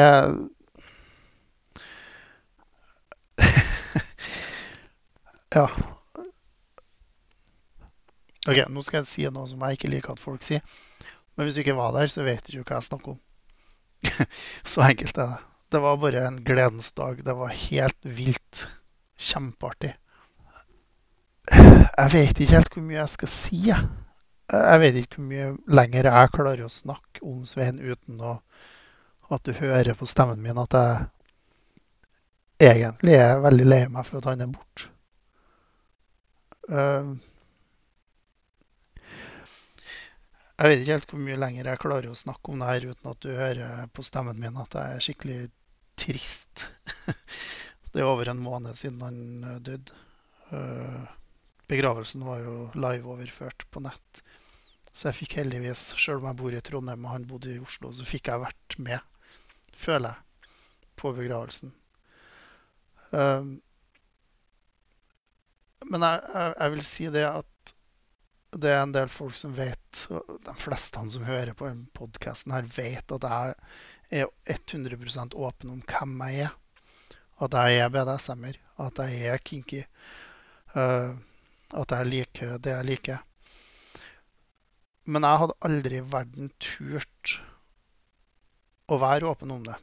Ja. 5.54 5.66
OK, 8.48 8.58
nå 8.70 8.82
skal 8.86 9.02
jeg 9.02 9.10
si 9.10 9.24
noe 9.28 9.48
som 9.50 9.62
jeg 9.66 9.78
ikke 9.78 9.90
liker 9.90 10.14
at 10.14 10.22
folk 10.22 10.44
sier. 10.46 10.62
Men 11.34 11.46
hvis 11.46 11.56
du 11.58 11.62
ikke 11.64 11.78
var 11.78 11.94
der, 11.96 12.10
så 12.10 12.24
vet 12.26 12.46
du 12.46 12.60
ikke 12.60 12.74
hva 12.74 12.78
jeg 12.78 12.88
snakker 12.88 13.14
om. 13.14 13.18
så 14.72 14.84
enkelt 14.86 15.18
er 15.18 15.32
det. 15.34 15.40
Det 15.70 15.80
var 15.82 15.98
bare 16.02 16.22
en 16.26 16.38
gledens 16.44 16.92
dag. 16.98 17.20
Det 17.24 17.34
var 17.38 17.52
helt 17.54 17.98
vilt. 18.02 18.64
Kjempeartig. 19.20 19.92
Jeg 21.50 22.12
vet 22.14 22.40
ikke 22.40 22.56
helt 22.56 22.74
hvor 22.74 22.86
mye 22.86 22.98
jeg 23.00 23.12
skal 23.12 23.30
si. 23.30 23.60
Jeg 23.70 24.82
vet 24.82 24.98
ikke 24.98 25.20
hvor 25.20 25.28
mye 25.30 25.50
lenger 25.70 26.08
jeg 26.10 26.32
klarer 26.34 26.62
å 26.66 26.72
snakke 26.72 27.22
om 27.26 27.42
Svein 27.46 27.78
uten 27.82 28.22
å, 28.22 28.38
at 29.30 29.46
du 29.46 29.52
hører 29.58 29.98
på 29.98 30.08
stemmen 30.10 30.42
min 30.42 30.58
at 30.58 30.74
jeg 32.60 32.80
egentlig 32.80 33.14
er 33.18 33.42
veldig 33.44 33.68
lei 33.68 33.82
meg 33.92 34.08
for 34.08 34.18
at 34.20 34.32
han 34.32 34.46
er 34.46 34.50
borte. 34.54 34.90
Eh, 36.70 37.12
jeg 40.60 40.70
vet 40.70 40.82
ikke 40.82 40.96
helt 40.98 41.12
hvor 41.14 41.22
mye 41.24 41.38
lenger 41.40 41.70
jeg 41.70 41.82
klarer 41.82 42.10
å 42.12 42.18
snakke 42.18 42.52
om 42.52 42.60
det 42.60 42.68
her 42.68 42.86
uten 42.92 43.10
at 43.10 43.24
du 43.24 43.30
hører 43.32 43.88
på 43.96 44.04
stemmen 44.06 44.38
min 44.38 44.58
at 44.60 44.76
jeg 44.76 44.96
er 44.96 45.06
skikkelig 45.06 45.38
trist. 46.00 46.66
Det 47.90 48.04
er 48.04 48.06
over 48.06 48.28
en 48.30 48.42
måned 48.44 48.78
siden 48.78 49.00
han 49.02 49.46
eh, 49.48 49.62
døde. 49.66 49.96
Eh, 50.54 51.00
begravelsen 51.70 52.22
var 52.26 52.42
jo 52.44 52.54
live-overført 52.78 53.66
på 53.70 53.82
nett. 53.82 54.22
Så 54.92 55.08
jeg 55.08 55.18
fikk 55.20 55.36
heldigvis, 55.40 55.88
sjøl 55.98 56.20
om 56.20 56.28
jeg 56.28 56.38
bor 56.38 56.54
i 56.54 56.62
Trondheim 56.66 57.06
og 57.06 57.14
han 57.14 57.26
bodde 57.30 57.50
i 57.54 57.62
Oslo, 57.62 57.90
så 57.94 58.06
fikk 58.06 58.30
jeg 58.30 58.42
vært 58.42 58.76
med, 58.82 59.02
føler 59.78 60.14
jeg, 60.14 60.54
på 60.98 61.12
begravelsen. 61.18 61.74
Men 65.86 66.04
jeg, 66.04 66.22
jeg, 66.34 66.54
jeg, 66.58 66.72
vil 66.74 66.84
si 66.86 67.08
det 67.14 67.24
at 67.28 67.74
det 68.60 68.72
er 68.74 68.82
en 68.82 68.94
del 68.94 69.10
folk 69.12 69.36
som 69.38 69.54
vet, 69.54 70.02
og 70.10 70.34
de 70.44 70.54
fleste 70.58 71.02
som 71.14 71.26
hører 71.26 71.54
på 71.56 71.68
denne 71.68 71.86
podkasten, 71.96 72.54
vet 72.74 73.14
at 73.14 73.26
jeg 73.30 73.54
er 74.22 74.30
100% 74.50 75.36
åpen 75.38 75.76
om 75.76 75.82
hvem 75.86 76.16
jeg 76.26 76.48
er. 76.48 76.56
At 77.40 77.54
jeg 77.56 77.80
er 77.80 77.92
BDSM-er, 77.94 78.58
at 78.84 78.98
jeg 79.06 79.20
er 79.32 79.44
kinky. 79.44 79.84
Uh, 80.74 81.14
at 81.70 81.94
jeg 81.94 82.10
liker 82.10 82.58
det 82.58 82.74
jeg 82.74 82.88
liker. 82.88 83.22
Men 85.10 85.24
jeg 85.26 85.42
hadde 85.42 85.60
aldri 85.66 86.00
i 86.00 86.08
verden 86.12 86.50
turt 86.62 87.38
å 88.90 88.98
være 89.00 89.30
åpen 89.30 89.54
om 89.54 89.62
det 89.66 89.78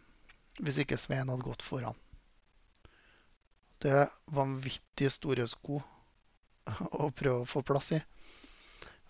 hvis 0.63 0.79
ikke 0.81 0.97
Svein 0.97 1.29
hadde 1.29 1.45
gått 1.45 1.61
foran. 1.61 1.97
Det 3.81 3.93
er 3.93 4.13
vanvittig 4.33 5.09
store 5.13 5.45
sko 5.49 5.79
å 7.03 7.09
prøve 7.13 7.43
å 7.43 7.49
få 7.49 7.63
plass 7.65 7.93
i. 7.97 8.01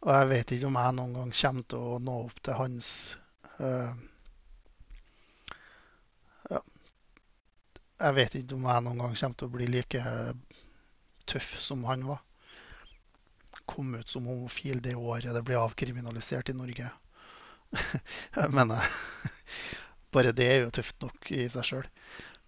Og 0.06 0.12
jeg 0.14 0.30
vet 0.30 0.54
ikke 0.54 0.70
om 0.70 0.78
jeg 0.78 0.96
noen 0.98 1.16
gang 1.18 1.34
kommer 1.40 1.68
til 1.72 1.86
å 1.94 1.98
nå 2.04 2.18
opp 2.28 2.42
til 2.46 2.58
hans 2.60 2.90
uh, 3.58 3.96
ja. 6.52 6.62
Jeg 7.98 8.18
vet 8.20 8.38
ikke 8.38 8.60
om 8.60 8.68
jeg 8.70 8.86
noen 8.86 9.02
gang 9.02 9.18
kommer 9.18 9.42
til 9.42 9.50
å 9.50 9.56
bli 9.56 9.70
like 9.72 10.04
tøff 11.28 11.58
som 11.64 11.84
han 11.90 12.06
var. 12.08 12.22
Kom 13.68 13.98
ut 13.98 14.10
som 14.10 14.30
homofil 14.30 14.84
det 14.84 14.96
året 14.96 15.34
det 15.34 15.44
ble 15.48 15.58
avkriminalisert 15.60 16.54
i 16.54 16.56
Norge. 16.56 16.92
jeg 18.38 18.54
mener 18.54 18.86
Bare 20.16 20.32
det 20.32 20.46
er 20.48 20.62
jo 20.64 20.72
tøft 20.72 21.02
nok 21.04 21.32
i 21.36 21.50
seg 21.52 21.66
sjøl. 21.68 21.90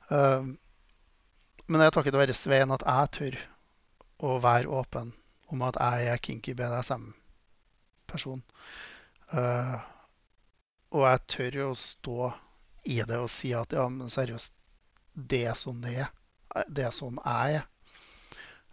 Uh, 0.07 0.53
men 1.69 1.81
det 1.81 1.87
er 1.89 1.95
takket 1.95 2.17
være 2.17 2.35
Svein 2.37 2.73
at 2.73 2.83
jeg 2.85 3.13
tør 3.15 3.39
å 4.25 4.35
være 4.43 4.71
åpen 4.81 5.11
om 5.53 5.63
at 5.65 5.77
jeg 5.79 6.11
er 6.11 6.21
kinky 6.21 6.53
BDSM-person. 6.57 8.41
Uh, 9.29 9.77
og 10.97 11.05
jeg 11.05 11.25
tør 11.29 11.59
å 11.67 11.73
stå 11.77 12.31
i 12.89 12.99
det 13.05 13.19
og 13.21 13.29
si 13.29 13.51
at 13.53 13.73
ja, 13.75 13.85
men 13.91 14.09
seriøst, 14.09 14.53
det 15.13 15.43
er 15.51 15.57
sånn 15.57 15.81
det 15.83 15.95
er. 16.05 16.11
Det 16.65 16.87
er 16.87 16.95
sånn 16.95 17.19
jeg 17.21 17.59
er. 17.59 17.67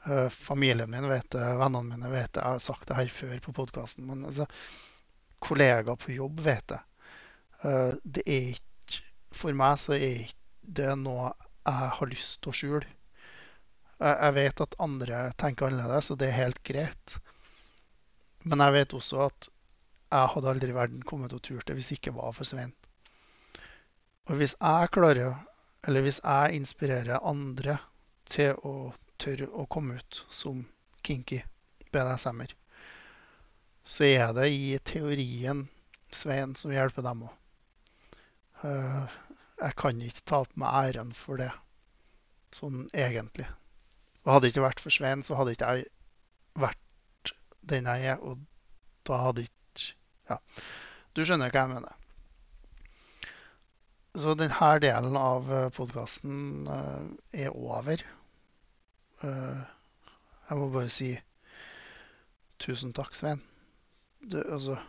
Uh, 0.06 0.28
familien 0.32 0.90
min 0.90 1.08
vet 1.10 1.28
det, 1.34 1.44
vennene 1.60 1.96
mine 1.96 2.12
vet 2.12 2.32
det. 2.32 2.42
Jeg 2.42 2.56
har 2.56 2.64
sagt 2.64 2.88
det 2.88 2.98
her 2.98 3.12
før 3.12 3.40
på 3.44 3.56
podkasten. 3.60 4.06
Men 4.08 4.24
altså, 4.28 4.48
kollegaer 5.44 6.00
på 6.00 6.14
jobb 6.16 6.40
vet 6.46 6.68
det. 6.72 6.80
Uh, 7.64 7.92
det 8.04 8.24
er 8.24 8.54
ikke 8.54 8.64
For 9.36 9.52
meg 9.52 9.76
så 9.76 9.92
er 9.92 10.22
ikke 10.24 10.72
det 10.76 10.92
noe 10.96 11.34
jeg 11.66 11.90
har 11.98 12.10
lyst 12.10 12.40
til 12.42 12.52
å 12.52 12.56
skjule. 12.60 12.94
Jeg 14.00 14.34
vet 14.36 14.60
at 14.60 14.76
andre 14.82 15.20
tenker 15.40 15.70
annerledes, 15.70 16.10
og 16.12 16.18
det 16.20 16.28
er 16.30 16.40
helt 16.40 16.62
greit. 16.68 17.16
Men 18.44 18.62
jeg 18.62 18.74
vet 18.76 18.94
også 18.94 19.22
at 19.26 19.48
jeg 20.12 20.32
hadde 20.34 20.50
aldri 20.52 20.70
i 20.70 20.76
verden 20.76 21.02
kommet 21.02 21.34
og 21.34 21.42
turt 21.42 21.66
det 21.66 21.74
hvis 21.76 21.88
det 21.90 21.98
ikke 21.98 22.14
var 22.18 22.34
for 22.36 22.46
Svein. 22.46 22.74
Og 24.30 24.38
hvis 24.38 24.54
jeg 24.54 24.92
klarer, 24.94 25.40
eller 25.86 26.04
hvis 26.04 26.20
jeg 26.22 26.60
inspirerer 26.60 27.24
andre 27.26 27.78
til 28.30 28.54
å 28.66 28.92
tørre 29.22 29.48
å 29.50 29.66
komme 29.70 29.98
ut 29.98 30.22
som 30.30 30.62
kinky 31.06 31.40
BDSM-er, 31.90 32.52
så 33.86 34.06
er 34.06 34.32
det 34.36 34.48
i 34.50 34.78
teorien 34.82 35.66
Svein 36.14 36.54
som 36.58 36.74
hjelper 36.74 37.06
dem 37.06 37.26
òg. 37.26 37.34
Jeg 39.56 39.76
kan 39.80 40.00
ikke 40.04 40.24
ta 40.28 40.42
på 40.44 40.60
meg 40.60 40.90
æren 40.90 41.12
for 41.16 41.40
det, 41.40 41.50
sånn 42.54 42.84
egentlig. 42.92 43.46
Og 44.24 44.34
hadde 44.34 44.46
det 44.46 44.52
ikke 44.52 44.66
vært 44.66 44.82
for 44.82 44.92
Svein, 44.92 45.22
så 45.24 45.38
hadde 45.38 45.54
ikke 45.56 45.70
jeg 45.78 45.86
vært 46.60 47.32
den 47.70 47.88
jeg 47.88 48.10
er. 48.12 48.20
Og 48.20 48.42
da 49.08 49.22
hadde 49.28 49.46
ikke 49.46 49.54
Ja, 50.26 50.40
du 51.14 51.20
skjønner 51.22 51.52
hva 51.54 51.60
jeg 51.62 51.70
mener. 51.70 51.94
Så 54.16 54.32
denne 54.34 54.70
delen 54.82 55.16
av 55.20 55.50
podkasten 55.76 56.66
er 56.66 57.52
over. 57.52 58.02
Jeg 59.22 60.58
må 60.58 60.68
bare 60.74 60.90
si 60.90 61.12
tusen 62.58 62.96
takk, 62.96 63.14
Svein. 63.14 63.44
Du, 64.26 64.40
altså 64.42 64.80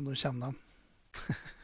nå 0.00 0.14
kommer 0.16 0.52
de. 0.52 0.56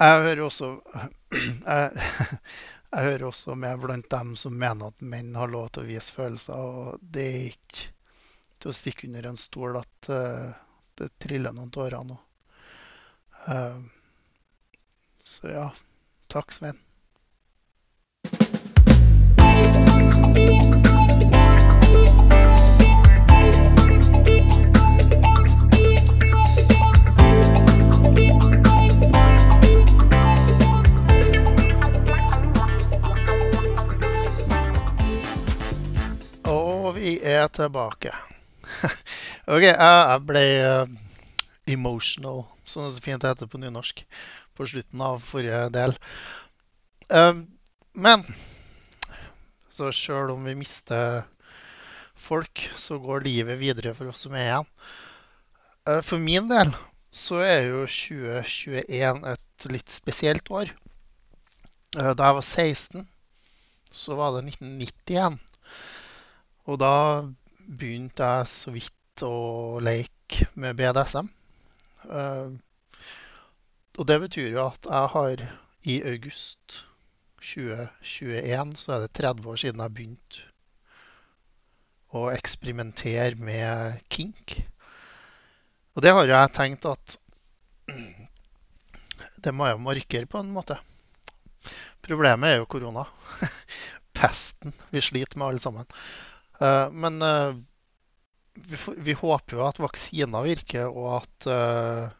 Jeg 0.00 0.22
hører 0.24 0.44
også 0.46 0.68
jeg, 1.32 2.04
jeg 2.92 3.06
hører 3.06 3.24
også 3.28 3.56
med 3.58 3.80
blant 3.82 4.08
dem 4.12 4.34
som 4.40 4.56
mener 4.58 4.92
at 4.92 5.04
menn 5.14 5.34
har 5.36 5.52
lov 5.52 5.68
til 5.72 5.84
å 5.84 5.90
vise 5.90 6.16
følelser. 6.16 6.56
Og 6.56 7.02
det 7.14 7.26
er 7.28 7.48
ikke 7.50 7.88
til 8.62 8.70
å 8.70 8.76
stikke 8.76 9.08
under 9.10 9.28
en 9.32 9.40
stol 9.40 9.76
at 9.80 10.12
uh, 10.12 10.54
det 10.98 11.10
triller 11.22 11.54
noen 11.56 11.72
tårer 11.74 12.06
nå. 12.06 12.16
Uh, 13.48 13.82
så 15.26 15.50
ja, 15.50 15.66
takk, 16.32 16.54
Svein. 16.54 16.78
Er 37.42 37.50
tilbake. 37.52 38.12
OK, 39.52 39.64
jeg 39.66 40.22
ble 40.28 40.44
uh, 40.62 40.94
emotional, 41.70 42.44
som 42.64 42.86
det 42.86 42.94
så 42.96 43.04
fint 43.04 43.26
heter 43.26 43.50
på 43.50 43.60
nynorsk, 43.62 44.04
på 44.56 44.68
slutten 44.68 45.04
av 45.04 45.20
forrige 45.26 45.66
del. 45.74 45.94
Uh, 47.12 47.44
men 47.92 48.24
så 49.72 49.90
sjøl 49.94 50.34
om 50.34 50.46
vi 50.48 50.56
mister 50.58 51.24
folk, 52.18 52.66
så 52.78 53.00
går 53.02 53.26
livet 53.26 53.60
videre 53.60 53.94
for 53.96 54.12
oss 54.12 54.24
som 54.26 54.36
er 54.38 54.48
igjen. 54.48 54.70
Uh, 55.88 56.00
for 56.04 56.22
min 56.22 56.48
del 56.50 56.72
så 57.12 57.42
er 57.44 57.66
jo 57.68 57.84
2021 57.84 59.26
et 59.34 59.66
litt 59.72 59.92
spesielt 59.92 60.48
år. 60.54 60.70
Da 61.92 62.14
jeg 62.16 62.36
var 62.38 62.46
16, 62.46 63.02
så 63.92 64.16
var 64.16 64.38
det 64.38 64.46
1990 64.54 65.12
igjen. 65.12 65.34
Og 66.70 66.78
da 66.78 66.94
begynte 67.66 68.26
jeg 68.26 68.50
så 68.50 68.74
vidt 68.74 69.24
å 69.26 69.80
leke 69.82 70.46
med 70.54 70.78
BDSM. 70.78 71.28
Uh, 72.06 72.54
og 73.98 74.08
det 74.08 74.18
betyr 74.22 74.54
jo 74.54 74.64
at 74.70 74.88
jeg 74.88 75.12
har 75.14 75.44
i 75.82 75.98
august 76.06 76.82
2021 77.42 78.76
så 78.78 78.94
er 78.94 79.04
det 79.04 79.14
30 79.18 79.48
år 79.50 79.58
siden 79.58 79.82
jeg 79.82 79.94
begynte 79.96 80.48
å 82.12 82.28
eksperimentere 82.30 83.34
med 83.40 83.98
kink. 84.12 84.56
Og 85.96 86.04
det 86.04 86.12
har 86.14 86.28
jeg 86.28 86.54
tenkt 86.54 86.86
at 86.88 87.16
det 89.44 89.54
må 89.56 89.66
jeg 89.68 89.82
markere 89.82 90.30
på 90.30 90.40
en 90.40 90.52
måte. 90.54 90.78
Problemet 92.04 92.52
er 92.52 92.60
jo 92.60 92.70
korona. 92.70 93.06
Pesten 94.18 94.74
vi 94.92 95.02
sliter 95.02 95.40
med 95.40 95.48
alle 95.50 95.62
sammen. 95.62 95.88
Eh, 96.62 96.90
men 96.90 97.22
eh, 97.22 97.54
vi, 98.96 99.12
håper 99.12 99.56
jo 99.56 99.66
at 99.66 99.78
vaksiner 99.82 100.42
virker, 100.46 100.86
og 100.86 101.22
at 101.22 101.46
uh, 101.48 102.10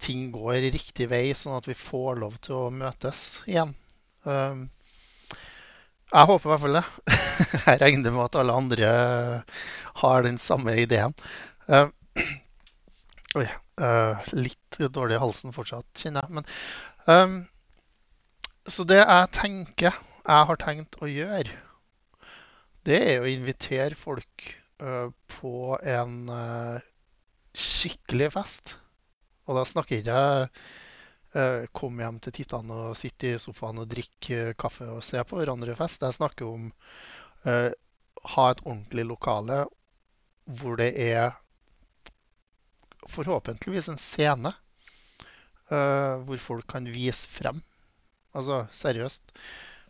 ting 0.00 0.32
går 0.32 0.54
riktig 0.72 1.08
vei, 1.10 1.34
sånn 1.36 1.56
at 1.58 1.68
vi 1.68 1.74
får 1.76 2.16
lov 2.22 2.36
til 2.42 2.54
å 2.56 2.70
møtes 2.74 3.42
igjen. 3.46 3.74
Jeg 4.24 4.68
håper 6.30 6.48
i 6.48 6.50
hvert 6.54 6.64
fall 6.64 6.78
det. 6.80 6.86
Jeg 7.68 7.80
regner 7.84 8.10
med 8.16 8.24
at 8.24 8.38
alle 8.40 8.58
andre 8.62 8.88
har 10.00 10.18
den 10.24 10.38
samme 10.42 10.72
ideen. 10.80 11.12
Oi, 13.38 13.48
litt 14.32 14.80
dårlig 14.88 15.16
i 15.20 15.22
halsen 15.22 15.52
fortsatt, 15.54 15.88
kjenner 16.00 16.24
jeg. 16.24 16.32
Men, 16.40 16.44
så 18.66 18.80
det 18.88 19.04
jeg 19.04 19.32
tenker 19.36 19.92
jeg 19.92 20.40
har 20.48 20.58
tenkt 20.64 20.96
å 21.04 21.06
gjøre 21.12 21.67
det 22.88 22.98
er 23.12 23.22
å 23.22 23.28
invitere 23.28 23.96
folk 23.98 24.46
uh, 24.80 25.10
på 25.38 25.76
en 25.84 26.14
uh, 26.32 26.84
skikkelig 27.52 28.30
fest. 28.32 28.76
Og 29.48 29.58
da 29.58 29.64
snakker 29.68 29.98
ikke 29.98 30.20
jeg 30.20 30.48
uh, 31.36 31.66
komme 31.76 32.04
hjem 32.04 32.20
til 32.24 32.36
Titan 32.38 32.72
og 32.72 32.96
sitte 32.98 33.34
i 33.34 33.42
sofaen 33.42 33.82
og 33.82 33.90
drikke 33.92 34.54
kaffe 34.60 34.88
og 34.94 35.04
se 35.04 35.20
på 35.28 35.40
hverandre 35.40 35.76
fest. 35.78 36.04
Jeg 36.04 36.18
snakker 36.18 36.48
om 36.48 36.70
ha 37.48 38.44
et 38.50 38.60
ordentlig 38.64 39.04
lokale 39.06 39.60
hvor 40.58 40.74
det 40.80 40.88
er 40.98 41.36
forhåpentligvis 43.14 43.86
en 43.92 44.00
scene 44.02 44.50
hvor 45.70 46.42
folk 46.42 46.66
kan 46.74 46.88
vise 46.90 47.30
frem. 47.30 47.60
Altså 48.34 48.64
seriøst. 48.74 49.30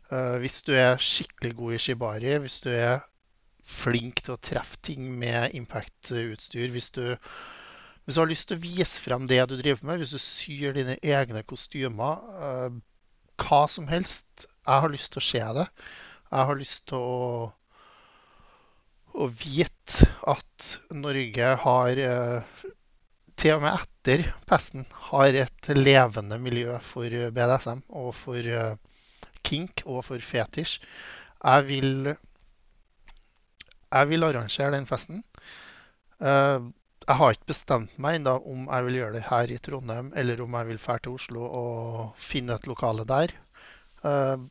Uh, 0.08 0.38
hvis 0.40 0.62
du 0.64 0.72
er 0.72 0.96
skikkelig 1.04 1.52
god 1.58 1.74
i 1.76 1.78
shibari, 1.84 2.30
hvis 2.40 2.62
du 2.64 2.70
er 2.72 3.02
flink 3.68 4.22
til 4.24 4.38
å 4.38 4.40
treffe 4.40 4.78
ting 4.80 5.10
med 5.20 5.52
impact-utstyr, 5.58 6.70
hvis, 6.72 6.88
hvis, 6.96 8.14
du 8.16 8.20
har 8.22 8.30
lyst 8.30 8.48
til 8.48 8.56
å 8.56 8.62
vise 8.62 9.02
frem 9.04 9.26
det 9.28 9.42
du 9.50 9.58
driver 9.58 9.84
med, 9.84 10.00
hvis 10.00 10.14
du 10.16 10.22
syr 10.22 10.72
dine 10.78 10.96
egne 11.04 11.44
kostymer, 11.44 12.24
uh, 12.40 12.78
hva 13.38 13.60
som 13.70 13.86
helst 13.90 14.48
Jeg 14.68 14.82
har 14.84 14.90
lyst 14.92 15.12
til 15.12 15.20
å 15.20 15.24
se 15.24 15.44
det. 15.56 15.68
Jeg 16.28 16.48
har 16.48 16.58
lyst 16.60 16.82
til 16.90 17.04
å, 17.04 17.44
å 19.12 19.28
vite 19.44 20.08
at 20.28 20.66
Norge 20.92 21.54
har 21.62 22.02
uh, 22.02 22.66
til 23.38 23.54
og 23.54 23.62
med 23.62 23.76
etter 23.76 24.26
pesten 24.48 24.88
har 25.12 25.36
et 25.44 25.70
levende 25.76 26.40
miljø 26.42 26.80
for 26.84 27.12
BDSM 27.36 27.84
og 28.00 28.10
for 28.16 28.48
kink 29.48 29.84
og 29.86 30.04
for 30.06 30.22
fetisj. 30.22 30.78
Jeg 31.38 31.68
vil, 31.68 32.12
jeg 33.92 34.10
vil 34.10 34.26
arrangere 34.26 34.74
den 34.74 34.88
festen. 34.90 35.22
Uh, 36.18 36.68
jeg 37.08 37.16
har 37.16 37.32
ikke 37.32 37.52
bestemt 37.54 37.94
meg 38.02 38.18
ennå 38.18 38.34
om 38.50 38.66
jeg 38.66 38.84
vil 38.84 38.98
gjøre 38.98 39.14
det 39.16 39.24
her 39.30 39.52
i 39.54 39.58
Trondheim, 39.64 40.10
eller 40.18 40.42
om 40.44 40.56
jeg 40.58 40.68
vil 40.68 40.80
dra 40.82 40.98
til 41.00 41.16
Oslo 41.16 41.46
og 41.46 42.20
finne 42.20 42.58
et 42.58 42.68
lokale 42.68 43.06
der. 43.08 43.32
Uh, 44.02 44.44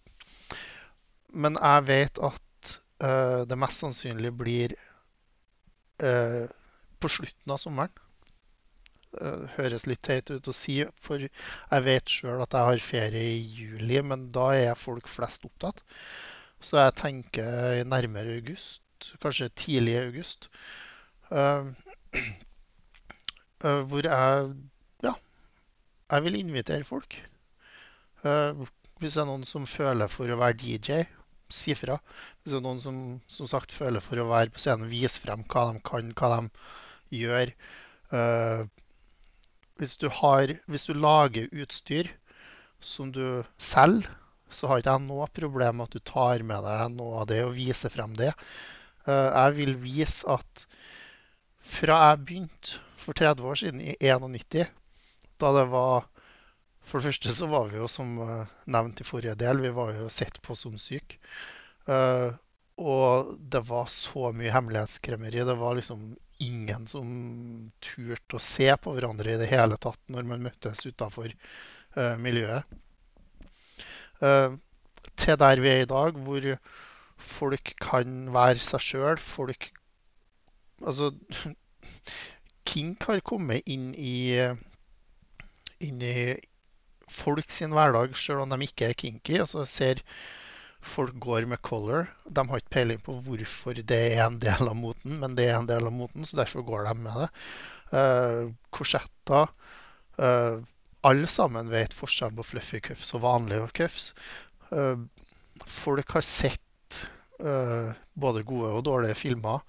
men 1.37 1.59
jeg 1.59 1.87
vet 1.91 2.23
at 2.23 2.73
uh, 3.03 3.43
det 3.45 3.59
mest 3.59 3.85
sannsynlig 3.85 4.33
blir 4.37 4.77
på 5.97 7.09
slutten 7.09 7.49
av 7.49 7.57
sommeren. 7.57 7.89
Eh, 9.15 9.43
høres 9.55 9.85
litt 9.87 10.01
teit 10.03 10.29
ut 10.29 10.49
å 10.51 10.53
si, 10.55 10.81
for 11.01 11.23
jeg 11.23 11.83
vet 11.85 12.11
sjøl 12.11 12.41
at 12.43 12.53
jeg 12.53 12.69
har 12.69 12.83
ferie 12.83 13.37
i 13.37 13.39
juli, 13.59 14.01
men 14.03 14.27
da 14.35 14.49
er 14.55 14.79
folk 14.79 15.07
flest 15.09 15.47
opptatt. 15.47 15.83
Så 16.59 16.79
jeg 16.79 16.95
tenker 16.99 17.83
nærmere 17.87 18.35
august, 18.41 19.13
kanskje 19.23 19.49
tidlig 19.55 19.95
august. 20.01 20.49
Uh, 21.31 21.71
uh, 23.63 23.83
hvor 23.89 24.09
jeg 24.09 24.49
ja, 25.05 25.13
jeg 26.11 26.25
vil 26.25 26.39
invitere 26.41 26.87
folk. 26.87 27.19
Uh, 28.25 28.65
hvis 28.99 29.15
det 29.15 29.21
er 29.23 29.29
noen 29.29 29.45
som 29.47 29.69
føler 29.69 30.11
for 30.11 30.29
å 30.33 30.39
være 30.41 30.57
DJ, 30.61 31.03
si 31.53 31.77
fra. 31.79 31.99
Hvis 32.41 32.51
det 32.51 32.59
er 32.59 32.65
noen 32.65 32.81
som 32.83 32.97
som 33.31 33.47
sagt 33.47 33.71
føler 33.71 34.03
for 34.03 34.19
å 34.19 34.27
være 34.33 34.51
på 34.51 34.63
scenen, 34.65 34.91
vise 34.91 35.21
frem 35.23 35.45
hva 35.47 35.69
de 35.71 35.83
kan, 35.87 36.11
hva 36.17 36.41
de 36.41 37.21
gjør. 37.21 37.53
Uh, 38.11 38.65
hvis 39.77 39.97
du, 40.01 40.07
har, 40.09 40.53
hvis 40.67 40.87
du 40.89 40.93
lager 40.97 41.51
utstyr 41.53 42.09
som 42.83 43.11
du 43.13 43.43
selger, 43.57 44.09
så 44.49 44.69
har 44.69 44.79
ikke 44.79 44.93
jeg 44.95 45.03
noe 45.03 45.27
problem 45.35 45.79
med 45.79 45.89
at 45.89 45.95
du 45.97 46.03
tar 46.07 46.43
med 46.47 46.63
deg 46.63 46.93
noe 46.95 47.23
av 47.23 47.29
det 47.29 47.41
og 47.43 47.55
viser 47.57 47.91
frem 47.91 48.13
det. 48.17 48.31
Eh, 49.07 49.27
jeg 49.27 49.55
vil 49.57 49.73
vise 49.81 50.27
at 50.37 50.67
fra 51.67 51.97
jeg 52.05 52.21
begynte 52.23 52.83
for 52.97 53.17
30 53.17 53.49
år 53.49 53.59
siden, 53.59 53.81
i 53.83 53.95
91, 53.99 54.69
da 55.39 55.51
det 55.59 55.67
var 55.73 56.07
For 56.87 57.03
det 57.03 57.09
første 57.09 57.33
så 57.35 57.49
var 57.51 57.65
vi 57.67 57.81
jo, 57.81 57.87
som 57.91 58.13
eh, 58.23 58.51
nevnt 58.71 59.01
i 59.03 59.07
forrige 59.07 59.35
del, 59.35 59.59
vi 59.59 59.73
var 59.75 59.91
jo 59.91 60.05
sett 60.07 60.37
på 60.41 60.55
som 60.55 60.77
syke. 60.79 61.17
Eh, 62.77 62.83
og 62.83 63.37
det 63.39 63.63
var 63.67 63.87
så 63.87 64.31
mye 64.33 64.53
hemmelighetskremmeri. 64.53 65.43
Det 65.45 65.57
var 65.57 65.75
liksom 65.75 66.15
ingen 66.39 66.87
som 66.87 67.71
turte 67.81 68.37
å 68.37 68.39
se 68.39 68.69
på 68.77 68.93
hverandre 68.93 69.33
i 69.33 69.39
det 69.41 69.49
hele 69.49 69.77
tatt 69.77 69.99
når 70.07 70.23
man 70.23 70.43
møttes 70.45 70.85
utafor 70.85 71.31
uh, 71.97 72.15
miljøet. 72.21 72.63
Uh, 74.21 74.57
til 75.17 75.37
der 75.37 75.61
vi 75.61 75.71
er 75.71 75.81
i 75.81 75.89
dag, 75.89 76.13
hvor 76.13 76.45
folk 77.17 77.73
kan 77.81 78.29
være 78.33 78.61
seg 78.61 78.85
sjøl. 78.85 79.17
Folk 79.17 79.71
Altså, 80.85 81.07
kink 82.69 83.07
har 83.09 83.23
kommet 83.25 83.65
inn 83.65 83.95
i, 83.97 84.37
inn 85.81 86.03
i 86.05 86.35
folk 87.09 87.49
sin 87.49 87.73
hverdag, 87.73 88.13
sjøl 88.13 88.43
om 88.43 88.53
de 88.53 88.67
ikke 88.67 88.91
er 88.91 88.93
kinky. 88.99 89.39
Altså, 89.41 89.65
ser 89.65 90.03
folk 90.81 91.13
går 91.19 91.45
med 91.45 91.61
color. 91.61 92.07
De 92.25 92.43
har 92.47 92.61
ikke 92.61 92.75
peiling 92.77 93.01
på 93.03 93.17
hvorfor 93.25 93.77
det 93.77 93.99
er 94.13 94.23
en 94.25 94.39
del 94.41 94.69
av 94.69 94.77
moten, 94.77 95.19
men 95.21 95.35
det 95.37 95.49
er 95.49 95.57
en 95.59 95.69
del 95.69 95.89
av 95.89 95.93
moten, 95.93 96.25
så 96.25 96.39
derfor 96.41 96.65
går 96.67 96.87
de 96.87 96.95
med 97.01 97.21
det. 97.23 97.29
Uh, 97.91 98.53
korsetter. 98.73 99.51
Uh, 100.19 100.63
alle 101.07 101.29
sammen 101.31 101.69
vet 101.71 101.95
forskjellen 101.95 102.37
på 102.39 102.47
fluffy 102.51 102.81
cuffs 102.89 103.13
og 103.15 103.23
vanlige 103.23 103.69
cuffs. 103.81 104.11
Uh, 104.71 105.05
folk 105.65 106.17
har 106.17 106.25
sett 106.25 106.63
både 107.37 108.41
gode 108.49 108.71
og 108.73 108.79
dårlige 108.87 109.13
filmer 109.13 109.59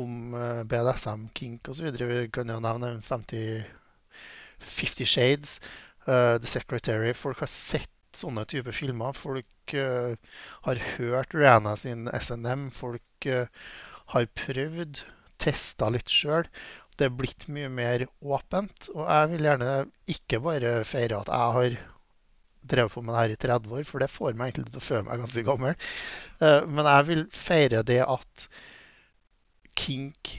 om 0.00 0.32
BDSM, 0.64 1.26
kink 1.36 1.68
osv. 1.68 1.90
Vi 1.92 2.22
kan 2.32 2.48
jo 2.48 2.56
nevne 2.64 2.94
50, 3.04 3.66
50 4.64 5.10
Shades, 5.12 5.58
The 6.06 6.48
Secretary. 6.48 7.12
Folk 7.12 7.42
har 7.44 7.50
sett 7.52 7.91
sånne 8.18 8.44
typer 8.48 8.74
filmer. 8.76 9.16
Folk 9.16 9.74
uh, 9.78 10.14
har 10.66 10.82
hørt 10.96 11.34
Rihanna 11.36 11.74
sin 11.80 12.08
SNM. 12.12 12.70
Folk 12.74 13.28
uh, 13.28 13.46
har 14.14 14.28
prøvd, 14.38 15.02
testa 15.42 15.88
litt 15.92 16.12
sjøl. 16.12 16.48
Det 16.98 17.08
er 17.08 17.16
blitt 17.16 17.48
mye 17.52 17.70
mer 17.72 18.06
åpent. 18.20 18.90
Og 18.94 19.06
jeg 19.06 19.32
vil 19.32 19.48
gjerne 19.48 19.72
ikke 20.16 20.42
bare 20.44 20.74
feire 20.88 21.22
at 21.22 21.32
jeg 21.32 21.56
har 21.56 21.80
drevet 22.72 22.94
på 22.94 23.02
med 23.02 23.14
det 23.14 23.22
her 23.22 23.34
i 23.34 23.40
30 23.42 23.74
år, 23.78 23.86
for 23.88 24.02
det 24.02 24.12
får 24.12 24.36
meg 24.38 24.52
egentlig 24.52 24.70
til 24.70 24.82
å 24.82 24.86
føle 24.86 25.06
meg 25.08 25.22
ganske 25.24 25.46
gammel. 25.48 25.74
Uh, 26.38 26.60
men 26.68 26.88
jeg 26.94 27.08
vil 27.10 27.24
feire 27.34 27.82
det 27.86 28.00
at 28.06 28.46
kink 29.78 30.36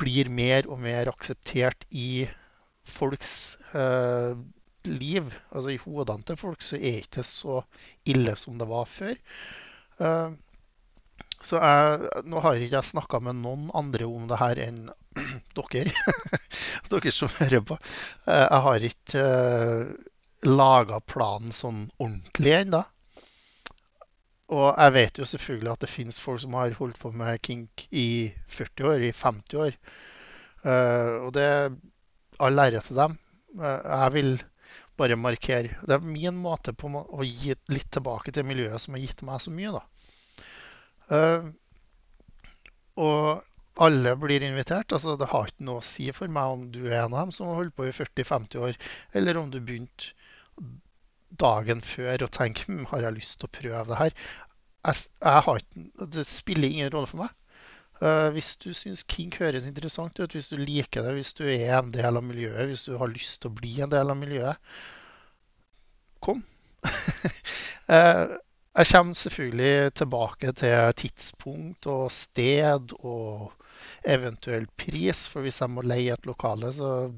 blir 0.00 0.30
mer 0.30 0.68
og 0.70 0.78
mer 0.82 1.10
akseptert 1.10 1.86
i 1.90 2.28
folks 2.86 3.56
uh, 3.74 4.38
liv, 4.88 5.32
altså 5.50 5.74
i 5.74 5.80
hodene 5.82 6.24
til 6.26 6.38
folk, 6.40 6.62
så 6.64 6.78
er 6.78 7.00
det 7.00 7.08
ikke 7.08 7.26
så 7.26 7.60
ille 8.08 8.36
som 8.38 8.60
det 8.60 8.68
var 8.70 8.86
før. 8.88 9.18
Uh, 10.00 10.32
så 11.40 11.56
jeg, 11.56 12.22
nå 12.28 12.40
har 12.44 12.60
ikke 12.60 12.76
jeg 12.76 12.90
snakka 12.90 13.20
med 13.24 13.40
noen 13.40 13.70
andre 13.76 14.08
om 14.08 14.26
det 14.28 14.38
her 14.40 14.60
enn 14.60 14.84
dere. 15.56 15.92
dere 16.92 17.12
som 17.14 17.32
hører 17.38 17.64
på. 17.66 17.76
Uh, 18.26 18.44
jeg 18.44 18.62
har 18.66 18.88
ikke 18.90 19.26
uh, 19.26 19.92
laga 20.48 21.00
planen 21.00 21.54
sånn 21.56 21.86
ordentlig 21.98 22.56
ennå. 22.60 22.82
Og 24.50 24.68
jeg 24.74 24.94
vet 24.96 25.18
jo 25.20 25.28
selvfølgelig 25.30 25.72
at 25.72 25.84
det 25.84 25.92
finnes 25.92 26.18
folk 26.18 26.42
som 26.42 26.56
har 26.58 26.74
holdt 26.76 26.98
på 26.98 27.12
med 27.14 27.38
kink 27.46 27.86
i 27.94 28.32
40 28.50 28.88
år, 28.92 29.04
i 29.06 29.12
50 29.14 29.60
år. 29.64 29.76
Uh, 30.66 31.26
og 31.26 31.32
det 31.36 31.48
all 32.40 32.60
ære 32.60 32.80
til 32.84 32.96
dem. 32.96 33.18
jeg 33.60 34.12
vil 34.14 34.30
bare 35.00 35.18
markere. 35.18 35.78
Det 35.82 35.96
er 35.96 36.06
min 36.06 36.38
måte 36.40 36.74
på 36.76 36.90
å 36.92 37.26
gi 37.26 37.56
litt 37.72 37.90
tilbake 37.94 38.34
til 38.36 38.46
miljøet 38.48 38.84
som 38.84 38.96
har 38.96 39.04
gitt 39.04 39.24
meg 39.26 39.42
så 39.42 39.54
mye. 39.54 39.80
da. 39.80 39.84
Uh, 41.10 41.50
og 43.00 43.80
alle 43.80 44.14
blir 44.20 44.44
invitert. 44.44 44.92
altså 44.92 45.16
Det 45.16 45.30
har 45.32 45.48
ikke 45.48 45.66
noe 45.68 45.80
å 45.80 45.86
si 45.86 46.10
for 46.16 46.32
meg 46.32 46.54
om 46.56 46.68
du 46.74 46.82
er 46.88 47.04
en 47.04 47.14
av 47.14 47.26
dem 47.26 47.34
som 47.34 47.50
har 47.50 47.62
holdt 47.62 47.76
på 47.78 47.88
i 47.88 47.96
40-50 47.96 48.64
år, 48.66 48.78
eller 49.16 49.40
om 49.40 49.50
du 49.52 49.60
begynte 49.60 50.12
dagen 51.40 51.80
før 51.84 52.26
og 52.26 52.32
tenker 52.34 52.66
hm, 52.68 52.86
har 52.90 53.06
jeg 53.06 53.16
lyst 53.16 53.38
til 53.40 53.48
å 53.48 53.56
prøve 53.56 53.84
det 53.92 54.00
her. 54.00 54.16
Jeg, 54.88 55.04
jeg 55.22 55.60
ikke, 55.60 56.06
det 56.16 56.26
spiller 56.28 56.68
ingen 56.68 56.92
rolle 56.92 57.10
for 57.10 57.22
meg. 57.24 57.36
Uh, 58.00 58.30
hvis 58.32 58.54
du 58.56 58.70
syns 58.72 59.02
kink 59.04 59.36
høres 59.42 59.66
interessant 59.68 60.16
ut, 60.22 60.32
hvis 60.32 60.48
du 60.48 60.56
liker 60.56 61.04
det, 61.04 61.18
hvis 61.18 61.34
du 61.36 61.42
er 61.44 61.74
en 61.76 61.90
del 61.92 62.16
av 62.16 62.24
miljøet, 62.24 62.70
hvis 62.70 62.86
du 62.88 62.94
har 62.96 63.12
lyst 63.12 63.42
til 63.42 63.50
å 63.50 63.58
bli 63.58 63.74
en 63.84 63.92
del 63.92 64.08
av 64.08 64.16
miljøet, 64.16 64.70
kom. 66.24 66.40
uh, 66.80 68.38
jeg 68.80 68.88
kommer 68.92 69.20
selvfølgelig 69.20 69.92
tilbake 70.00 70.54
til 70.62 70.94
tidspunkt 71.02 71.90
og 71.92 72.06
sted 72.14 72.94
og 73.00 73.50
eventuell 74.08 74.64
pris. 74.80 75.26
For 75.28 75.44
hvis 75.44 75.60
jeg 75.60 75.72
må 75.74 75.84
leie 75.84 76.16
et 76.16 76.28
lokale, 76.28 76.72
så 76.72 77.10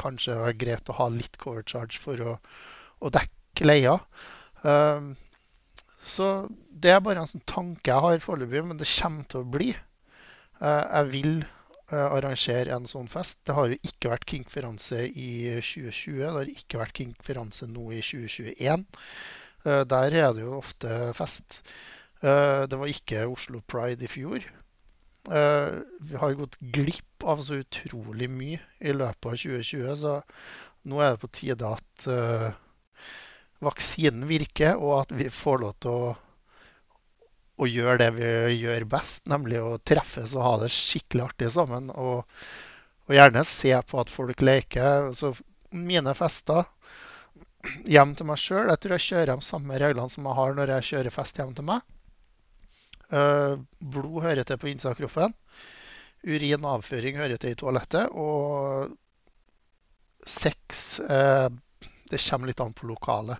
kanskje 0.00 0.38
det 0.38 0.48
er 0.48 0.60
greit 0.64 0.88
å 0.88 0.96
ha 1.02 1.10
litt 1.12 1.36
cover 1.42 1.68
charge 1.68 2.00
for 2.00 2.24
å, 2.24 2.38
å 3.04 3.12
dekke 3.12 3.68
leia. 3.68 3.98
Uh, 4.64 5.12
så 6.00 6.48
det 6.72 6.96
er 6.96 7.04
bare 7.04 7.20
en 7.26 7.28
sånn 7.28 7.44
tanke 7.44 7.92
jeg 7.92 8.08
har 8.08 8.24
foreløpig, 8.24 8.64
men 8.72 8.80
det 8.80 8.88
kommer 8.96 9.28
til 9.28 9.44
å 9.44 9.52
bli. 9.58 9.70
Eh, 10.60 10.84
jeg 10.84 11.08
vil 11.14 11.36
eh, 11.40 12.06
arrangere 12.06 12.74
en 12.76 12.88
sånn 12.88 13.08
fest. 13.10 13.40
Det 13.48 13.56
har 13.56 13.72
jo 13.72 13.78
ikke 13.80 14.12
vært 14.12 14.26
Kinkferanse 14.28 15.02
i 15.08 15.30
2020. 15.56 16.18
Det 16.20 16.32
har 16.36 16.52
ikke 16.52 16.80
vært 16.82 16.96
Kinkferanse 17.00 17.68
nå 17.70 17.86
i 17.96 18.02
2021. 18.04 18.84
Eh, 19.64 19.82
der 19.88 20.18
er 20.24 20.34
det 20.36 20.44
jo 20.44 20.58
ofte 20.60 20.98
fest. 21.16 21.62
Det 22.20 22.76
var 22.76 22.90
ikke 22.92 23.22
Oslo 23.32 23.62
Pride 23.64 24.04
i 24.04 24.08
fjor. 24.12 24.44
Vi 25.24 26.18
har 26.20 26.34
gått 26.36 26.58
glipp 26.60 27.24
av 27.24 27.40
så 27.40 27.62
utrolig 27.62 28.28
mye 28.28 28.58
i 28.76 28.92
løpet 28.92 29.24
av 29.30 29.38
2020, 29.40 29.94
så 30.02 30.18
nå 30.92 31.00
er 31.00 31.14
det 31.14 31.22
på 31.22 31.30
tide 31.38 31.70
at 31.78 32.04
vaksinen 33.64 34.28
virker, 34.28 34.76
og 34.76 34.98
at 34.98 35.16
vi 35.16 35.30
får 35.32 35.64
lov 35.64 35.72
til 35.80 35.96
å 35.96 36.12
å 37.60 37.68
gjøre 37.68 37.98
det 38.00 38.10
vi 38.16 38.30
gjør 38.62 38.86
best, 38.88 39.26
nemlig 39.28 39.60
å 39.60 39.78
treffes 39.84 40.34
og 40.38 40.44
ha 40.46 40.52
det 40.62 40.70
skikkelig 40.72 41.26
artig 41.26 41.50
sammen. 41.52 41.90
Og, 41.92 42.24
og 43.06 43.16
gjerne 43.16 43.44
se 43.48 43.74
på 43.90 44.00
at 44.00 44.12
folk 44.12 44.44
leker. 44.44 45.10
Så 45.16 45.34
mine 45.76 46.14
fester 46.16 46.64
hjem 47.84 48.14
til 48.16 48.24
meg 48.24 48.40
sjøl 48.40 48.70
Jeg 48.72 48.80
tror 48.80 48.94
jeg 48.96 49.06
kjører 49.06 49.30
de 49.34 49.44
samme 49.44 49.80
reglene 49.82 50.12
som 50.12 50.24
jeg 50.26 50.38
har 50.38 50.54
når 50.56 50.72
jeg 50.76 50.88
kjører 50.90 51.14
fest 51.14 51.40
hjem 51.40 51.52
til 51.56 51.68
meg. 51.68 51.84
Uh, 53.10 53.58
blod 53.82 54.22
hører 54.24 54.46
til 54.46 54.60
på 54.60 54.70
innsida 54.70 54.94
av 54.94 54.98
kroppen. 55.00 55.34
Urin 56.24 56.64
og 56.64 56.78
avføring 56.78 57.18
hører 57.20 57.40
til 57.40 57.52
i 57.54 57.58
toalettet. 57.58 58.06
Og 58.14 58.94
sex 60.28 61.00
uh, 61.04 61.48
Det 62.10 62.20
kommer 62.24 62.50
litt 62.50 62.62
an 62.62 62.74
på 62.76 62.88
lokalet. 62.88 63.38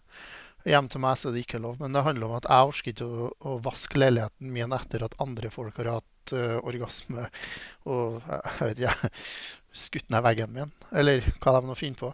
Hjem 0.68 0.90
til 0.92 1.00
meg 1.00 1.16
så 1.16 1.30
er 1.30 1.36
det 1.36 1.44
ikke 1.46 1.60
lov. 1.62 1.78
Men 1.80 1.94
det 1.96 2.04
handler 2.04 2.28
om 2.28 2.36
at 2.36 2.48
jeg 2.48 2.70
orker 2.70 2.92
ikke 2.92 3.06
å, 3.08 3.28
å 3.48 3.56
vaske 3.64 4.00
leiligheten 4.00 4.52
min 4.54 4.74
etter 4.76 5.04
at 5.06 5.16
andre 5.22 5.52
folk 5.52 5.78
har 5.80 5.94
hatt 5.96 6.34
uh, 6.36 6.58
orgasme 6.60 7.28
og 7.88 8.20
jeg 8.28 8.68
vet 8.68 8.82
ikke, 8.84 9.12
skutt 9.84 10.10
ned 10.12 10.24
veggen 10.26 10.52
min. 10.56 10.74
Eller 10.92 11.24
hva 11.40 11.56
de 11.56 11.64
nå 11.68 11.78
finner 11.78 12.00
på. 12.00 12.12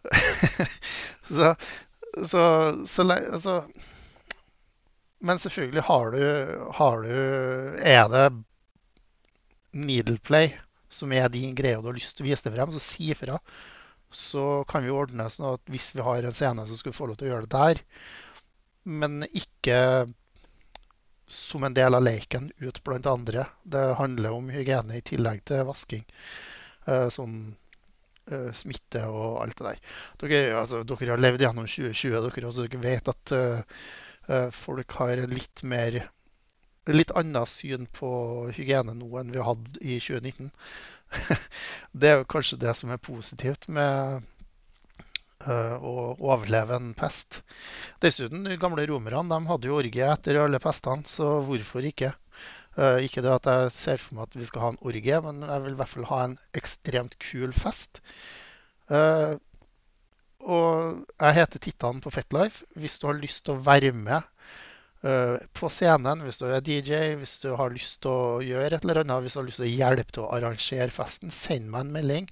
så, 1.36 1.54
så, 2.24 2.44
så 2.88 3.04
så, 3.44 3.56
Men 5.20 5.40
selvfølgelig 5.40 5.82
har 5.84 6.14
du, 6.14 6.22
har 6.78 7.02
du 7.04 7.10
Er 7.84 8.06
det 8.08 8.22
needleplay 9.76 10.54
som 10.90 11.12
er 11.12 11.28
din 11.30 11.52
greie 11.54 11.76
og 11.76 11.84
du 11.84 11.90
har 11.92 11.98
lyst 12.00 12.16
til 12.16 12.26
å 12.26 12.30
vise 12.30 12.42
det 12.46 12.54
frem, 12.56 12.72
så 12.74 12.80
si 12.82 13.12
ifra 13.12 13.36
så 14.10 14.64
kan 14.68 14.84
vi 14.84 14.94
ordne 14.94 15.28
sånn 15.30 15.54
at 15.54 15.70
hvis 15.70 15.92
vi 15.94 16.04
har 16.04 16.26
en 16.26 16.36
scene, 16.36 16.66
så 16.66 16.78
skal 16.78 16.92
vi 16.92 16.98
få 16.98 17.10
lov 17.10 17.20
til 17.20 17.28
å 17.28 17.34
gjøre 17.34 17.46
det 17.46 17.56
der. 17.56 17.82
Men 18.90 19.22
ikke 19.28 19.78
som 21.30 21.64
en 21.64 21.74
del 21.74 21.94
av 21.94 22.02
leken 22.02 22.50
ut 22.58 22.82
blant 22.84 23.06
andre. 23.06 23.46
Det 23.62 23.82
handler 24.00 24.34
om 24.34 24.50
hygiene 24.50 24.98
i 24.98 25.04
tillegg 25.06 25.44
til 25.46 25.62
vasking. 25.68 26.02
Eh, 26.90 27.06
sånn 27.12 27.36
uh, 28.32 28.50
smitte 28.56 29.04
og 29.06 29.40
alt 29.44 29.58
det 29.58 29.66
der. 29.66 29.82
Dere, 30.22 30.40
altså, 30.62 30.82
dere, 30.82 31.12
har 31.12 31.22
levd 31.22 31.44
gjennom 31.44 31.68
2020, 31.70 32.16
dere 32.26 32.48
også. 32.50 32.66
Dere 32.66 32.82
vet 32.82 33.12
at 33.12 33.34
uh, 33.36 34.48
folk 34.54 34.96
har 34.98 35.22
litt 35.30 35.62
mer 35.66 36.00
litt 36.90 37.12
annet 37.14 37.50
syn 37.50 37.86
på 37.94 38.10
hygiene 38.56 38.96
nå 38.96 39.10
enn 39.20 39.30
vi 39.34 39.44
hadde 39.46 39.82
i 39.84 39.98
2019. 40.02 40.50
det 42.00 42.10
er 42.10 42.20
jo 42.20 42.28
kanskje 42.30 42.60
det 42.62 42.74
som 42.78 42.92
er 42.92 43.02
positivt 43.02 43.66
med 43.72 44.22
uh, 45.46 45.76
å 45.76 45.94
overleve 46.14 46.78
en 46.78 46.92
pest. 46.98 47.42
Dessuten, 48.02 48.46
de 48.46 48.58
gamle 48.60 48.86
romerne 48.90 49.26
de 49.30 49.50
hadde 49.50 49.70
jo 49.70 49.78
orgie 49.80 50.08
etter 50.12 50.40
alle 50.42 50.62
pestene, 50.62 51.06
så 51.08 51.38
hvorfor 51.46 51.86
ikke? 51.90 52.14
Uh, 52.78 53.02
ikke 53.04 53.24
det 53.26 53.34
at 53.34 53.50
jeg 53.50 53.76
ser 53.76 54.02
for 54.02 54.16
meg 54.16 54.28
at 54.28 54.38
vi 54.38 54.48
skal 54.48 54.64
ha 54.64 54.72
en 54.74 54.82
orgie, 54.86 55.20
men 55.26 55.44
jeg 55.46 55.66
vil 55.66 55.76
i 55.76 55.80
hvert 55.82 55.94
fall 55.94 56.10
ha 56.12 56.24
en 56.28 56.40
ekstremt 56.58 57.18
kul 57.22 57.54
fest. 57.56 58.02
Uh, 58.90 59.36
og 60.40 61.02
jeg 61.20 61.36
heter 61.36 61.60
Tittan 61.60 62.00
på 62.00 62.12
Fetlife. 62.14 62.64
Hvis 62.80 62.96
du 62.98 63.10
har 63.10 63.18
lyst 63.18 63.44
til 63.44 63.58
å 63.58 63.64
være 63.66 63.92
med 63.92 64.24
Eh, 64.24 64.69
på 65.00 65.68
scenen, 65.72 66.20
hvis 66.26 66.40
du 66.42 66.44
er 66.50 66.60
DJ, 66.60 67.14
hvis 67.16 67.38
du 67.40 67.54
har 67.56 67.72
lyst 67.72 68.02
til 68.04 68.12
å 68.12 68.42
gjøre 68.44 68.76
et 68.76 68.84
eller 68.84 69.00
annet, 69.00 69.22
hvis 69.24 69.32
du 69.32 69.40
har 69.40 69.46
lyst 69.46 69.60
til 69.62 69.68
å 69.68 69.72
hjelpe 69.72 70.12
til 70.12 70.26
å 70.26 70.32
arrangere 70.36 70.92
festen, 70.92 71.32
send 71.32 71.70
meg 71.72 71.86
en 71.86 71.94
melding. 71.94 72.28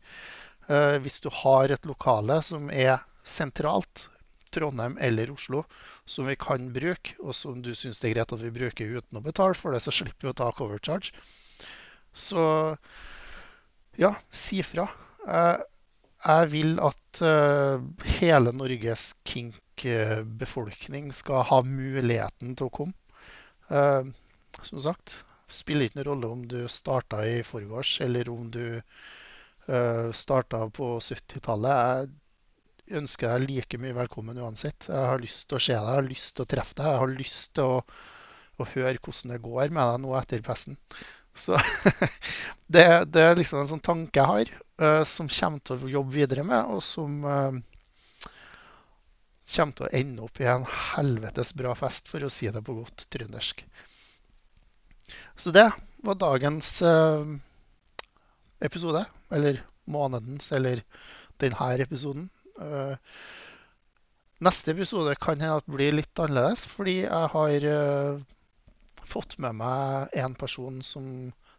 Eh, 0.69 0.99
hvis 1.01 1.21
du 1.25 1.31
har 1.33 1.73
et 1.73 1.89
lokale 1.89 2.43
som 2.45 2.69
er 2.69 3.01
sentralt, 3.25 4.09
Trondheim 4.53 4.97
eller 5.05 5.31
Oslo, 5.33 5.63
som 6.09 6.29
vi 6.29 6.35
kan 6.41 6.71
bruke, 6.73 7.15
og 7.21 7.35
som 7.37 7.61
du 7.65 7.75
syns 7.77 8.01
det 8.01 8.11
er 8.11 8.15
greit 8.17 8.33
at 8.33 8.41
vi 8.41 8.53
bruker 8.53 8.97
uten 8.97 9.21
å 9.21 9.25
betale 9.25 9.57
for 9.57 9.77
det, 9.77 9.83
så 9.85 9.93
slipper 9.93 10.29
vi 10.29 10.33
å 10.33 10.37
ta 10.37 10.49
cover 10.57 10.81
charge. 10.81 11.13
Så 12.17 12.43
ja, 14.01 14.15
si 14.33 14.63
fra. 14.65 14.89
Eh, 15.29 15.65
jeg 16.25 16.53
vil 16.53 16.79
at 16.83 17.21
hele 18.19 18.51
Norges 18.51 19.13
kink 19.29 19.57
befolkning 20.41 21.13
skal 21.15 21.45
ha 21.51 21.63
muligheten 21.67 22.57
til 22.59 22.69
å 22.69 22.75
komme. 22.81 22.95
Uh, 23.69 24.09
som 24.65 24.81
sagt, 24.83 25.19
spiller 25.49 25.89
ikke 25.89 26.01
noen 26.01 26.09
rolle 26.11 26.31
om 26.33 26.45
du 26.49 26.61
starta 26.73 27.23
i 27.27 27.43
forgårs 27.47 27.99
eller 28.05 28.31
om 28.33 28.49
du 28.53 28.81
uh, 28.81 30.09
starta 30.17 30.65
på 30.75 30.95
70-tallet. 31.05 32.09
Jeg 32.89 33.03
ønsker 33.03 33.35
deg 33.35 33.49
like 33.51 33.81
mye 33.81 33.97
velkommen 33.97 34.41
uansett. 34.41 34.89
Jeg 34.89 35.13
har 35.13 35.21
lyst 35.21 35.49
til 35.49 35.59
å 35.59 35.63
se 35.63 35.77
deg, 35.77 35.85
jeg 35.85 36.01
har 36.01 36.09
lyst 36.09 36.35
til 36.37 36.45
å 36.47 36.51
treffe 36.55 36.79
deg. 36.79 36.91
Jeg 36.91 37.03
har 37.03 37.15
lyst 37.15 37.53
til 37.57 37.77
å, 37.77 37.81
å 38.59 38.69
høre 38.75 38.99
hvordan 38.99 39.35
det 39.35 39.43
går 39.45 39.75
med 39.77 39.93
deg 39.93 40.05
nå 40.05 40.15
etter 40.21 40.45
pesten. 40.45 40.79
Så 41.39 41.59
det, 42.75 42.87
det, 43.13 43.23
er 43.23 43.37
liksom 43.39 43.63
en 43.63 43.71
sånn 43.71 43.85
tanke 43.85 44.19
jeg 44.19 44.31
har, 44.33 44.55
uh, 44.83 45.03
som 45.07 45.29
kommer 45.31 45.63
til 45.63 45.85
å 45.85 45.93
jobbe 45.99 46.17
videre 46.17 46.45
med, 46.47 46.73
og 46.73 46.83
som 46.83 47.21
uh, 47.23 47.61
kommer 49.49 49.77
til 49.77 49.87
å 49.89 49.93
ende 49.97 50.25
opp 50.27 50.41
i 50.43 50.49
en 50.51 50.67
helvetes 50.69 51.55
bra 51.57 51.75
fest, 51.79 52.09
for 52.11 52.25
å 52.25 52.33
si 52.33 52.51
det 52.53 52.63
på 52.65 52.77
godt 52.77 53.07
trøndersk. 53.13 53.65
Så 55.39 55.53
det 55.55 55.69
var 56.05 56.19
dagens 56.21 56.83
eh, 56.83 57.25
episode. 58.61 59.05
Eller 59.31 59.63
månedens, 59.89 60.53
eller 60.53 60.83
denne 61.41 61.69
episoden. 61.81 62.29
Eh, 62.61 62.97
neste 64.45 64.75
episode 64.75 65.17
kan 65.21 65.41
hende 65.41 65.77
bli 65.77 65.91
litt 65.95 66.23
annerledes, 66.23 66.67
fordi 66.69 67.01
jeg 67.05 67.33
har 67.35 67.69
eh, 67.73 68.23
fått 69.09 69.39
med 69.43 69.61
meg 69.63 70.17
en 70.25 70.37
person 70.39 70.83
som 70.85 71.07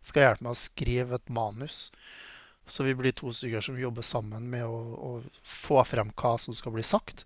skal 0.05 0.25
hjelpe 0.25 0.45
meg 0.45 0.55
å 0.55 0.59
skrive 0.59 1.19
et 1.19 1.31
manus. 1.33 1.89
Så 2.69 2.85
vi 2.85 2.93
blir 2.93 3.15
to 3.17 3.31
stykker 3.33 3.65
som 3.65 3.79
jobber 3.81 4.05
sammen 4.05 4.45
med 4.51 4.67
å, 4.67 4.77
å 4.77 5.11
få 5.41 5.81
frem 5.89 6.11
hva 6.13 6.35
som 6.37 6.53
skal 6.53 6.75
bli 6.75 6.85
sagt. 6.85 7.25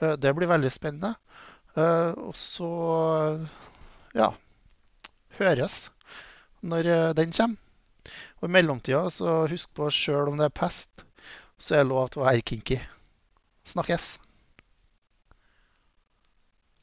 Eh, 0.00 0.16
det 0.16 0.34
blir 0.34 0.50
veldig 0.50 0.72
spennende. 0.72 1.14
Eh, 1.76 2.12
og 2.16 2.34
så 2.36 2.68
ja 4.16 4.32
høres 5.38 5.88
når 6.66 6.92
eh, 6.92 7.10
den 7.18 7.32
kommer. 7.32 7.64
Og 8.38 8.46
i 8.48 8.52
mellomtida, 8.54 9.02
så 9.10 9.42
husk 9.50 9.72
på 9.74 9.90
sjøl 9.92 10.30
om 10.30 10.38
det 10.38 10.46
er 10.46 10.54
pest, 10.54 11.04
så 11.58 11.74
er 11.74 11.82
det 11.82 11.90
lov 11.90 12.08
til 12.14 12.22
å 12.22 12.28
være 12.28 12.44
kinky. 12.46 12.78
Snakkes. 13.66 14.06